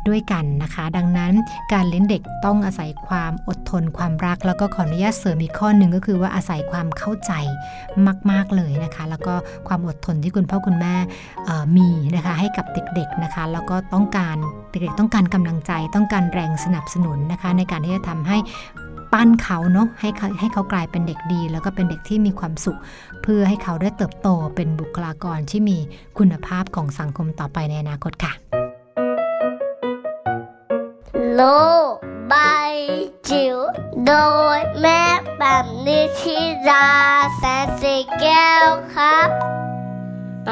[0.07, 1.33] ด้วยกันนะคะ ดังนั้น
[1.73, 7.31] การเลี้ยงเด็กต้องอาศัยความอดทนความรัก แล้วก็ขออนุญาตเสริมอีกข้อหนึ่งก็คือว่าอาศัยความเข้าใจ
[8.31, 9.33] มาก ๆเลยนะคะ แล้วก็
[9.67, 10.95] ความอดทนที่คุณพ่อคุณแม่
[11.77, 14.37] มีนะคะให้กับเด็กๆนะคะ แล้วก็ต้องการ
[14.71, 18.37] เด็กๆต้องการกำลังใจต้องการแรงสนับสนุนนะคะ ในการที่จะทำให้
[19.13, 22.79] ปั้นเขาเนาะให้เขาให้เขากลายเป็นเด็กดี แล้วก็เป็นเด็กที่มีความสุข
[23.21, 25.77] เพื่อให้เขาได้เติบโตเป็นบุคลากรที่มี
[26.17, 28.33] คุณภาพของสังคมต่อไปในอนาคตค่ะ
[31.33, 31.41] โล
[32.31, 32.73] บาย
[33.29, 33.57] จิ๋ว
[34.05, 34.13] โด
[34.57, 35.01] ยแม่
[35.37, 36.37] แบบนิชิ
[36.69, 36.87] รา
[37.37, 39.29] แสนสีแก้วครับ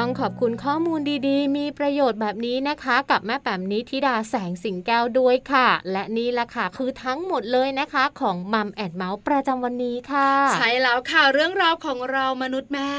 [0.00, 12.92] ้องขอบคุณข้อมูลดีๆ มีประโยชน์แบบนี้นะคะ กับแม่แป๋มนิธิดาแสงสิงแก้วด้วยค่ะ และนี่แหละค่ะ คือทั้งหมดเลยนะคะของมัมแอนเมาส์ประจำวันนี้ค่ะ ใช่แล้วค่ะเรื่องราวของเรามนุษย์แม่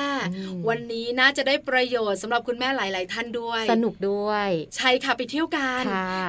[0.70, 5.84] วันนี้น่าจะได้ประโยชน์สำหรับคุณแม่หลาย ๆ ท่านด้วย สนุกด้วย ใช่ค่ะไปเที่ยวกัน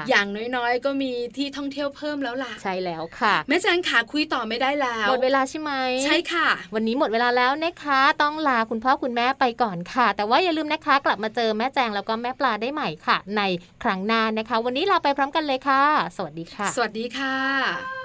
[0.08, 5.72] อย่างน้อยๆ ก็มีที่ท่องเที่ยวเพิ่มแล้วล่ะ ใช่แล้วค่ะ แม่แจงขาคุยต่อไม่ได้แล้ว หมดเวลาใช่ไหม
[6.04, 13.42] ใช่ค่ะ วันนี้หมดเวลาแล้วนะคะ ต้องลาคุณพ่อคุณแม่ไปก่อนค่ะ แต่ว่าอย่าลืมืมนะคะ กลับมาเจอแม่แจงแล้วก็แม่ปลาได้ใหม่ค่ะ ใน
[13.82, 15.82] ครั้งหน้านะคะ วันนี้เราไปพร้อมกันเลยค่ะ
[16.16, 17.97] สวัสดีค่ะ สวัสดีค่ะ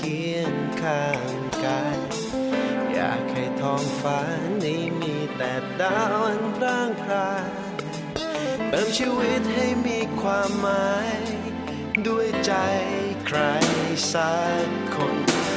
[0.00, 1.98] คียงข้างกาย
[2.92, 4.20] อยากให้ท้องฟ้า
[4.64, 7.48] นี้มีแต่ดาวอันร่างพราย
[8.68, 11.18] เติมชีวิตให้มีความหมาย
[12.06, 12.52] ด้วยใจ
[13.26, 13.38] ใคร
[14.12, 14.34] สั
[14.66, 15.49] กคน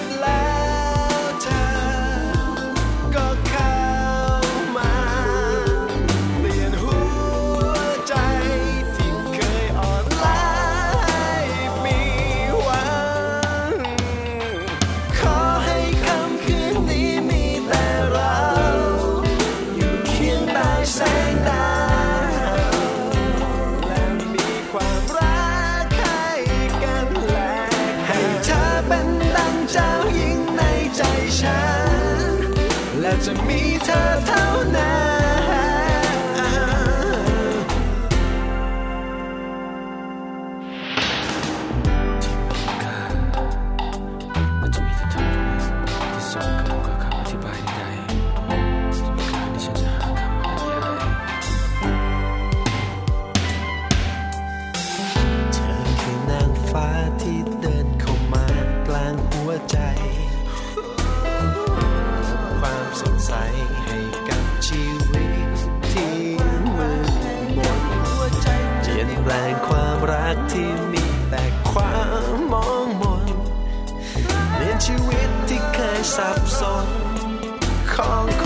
[78.11, 78.42] ว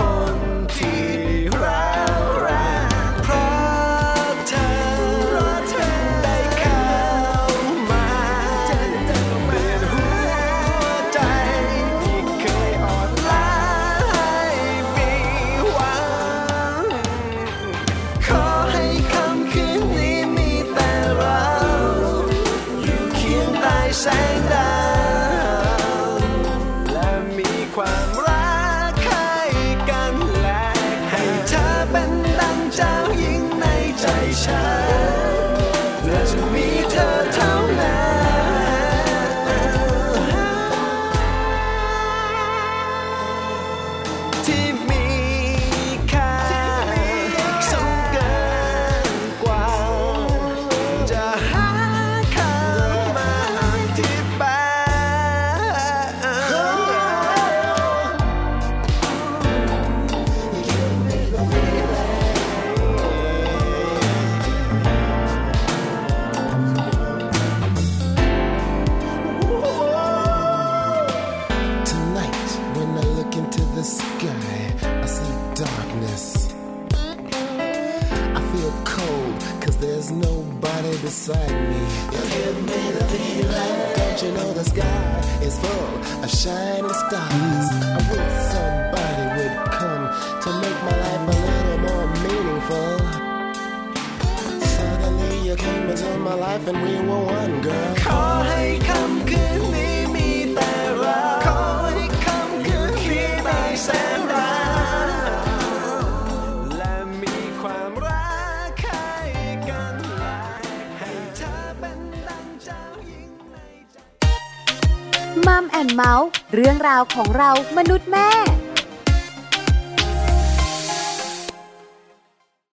[117.18, 118.28] ของเรามนุษย์แม่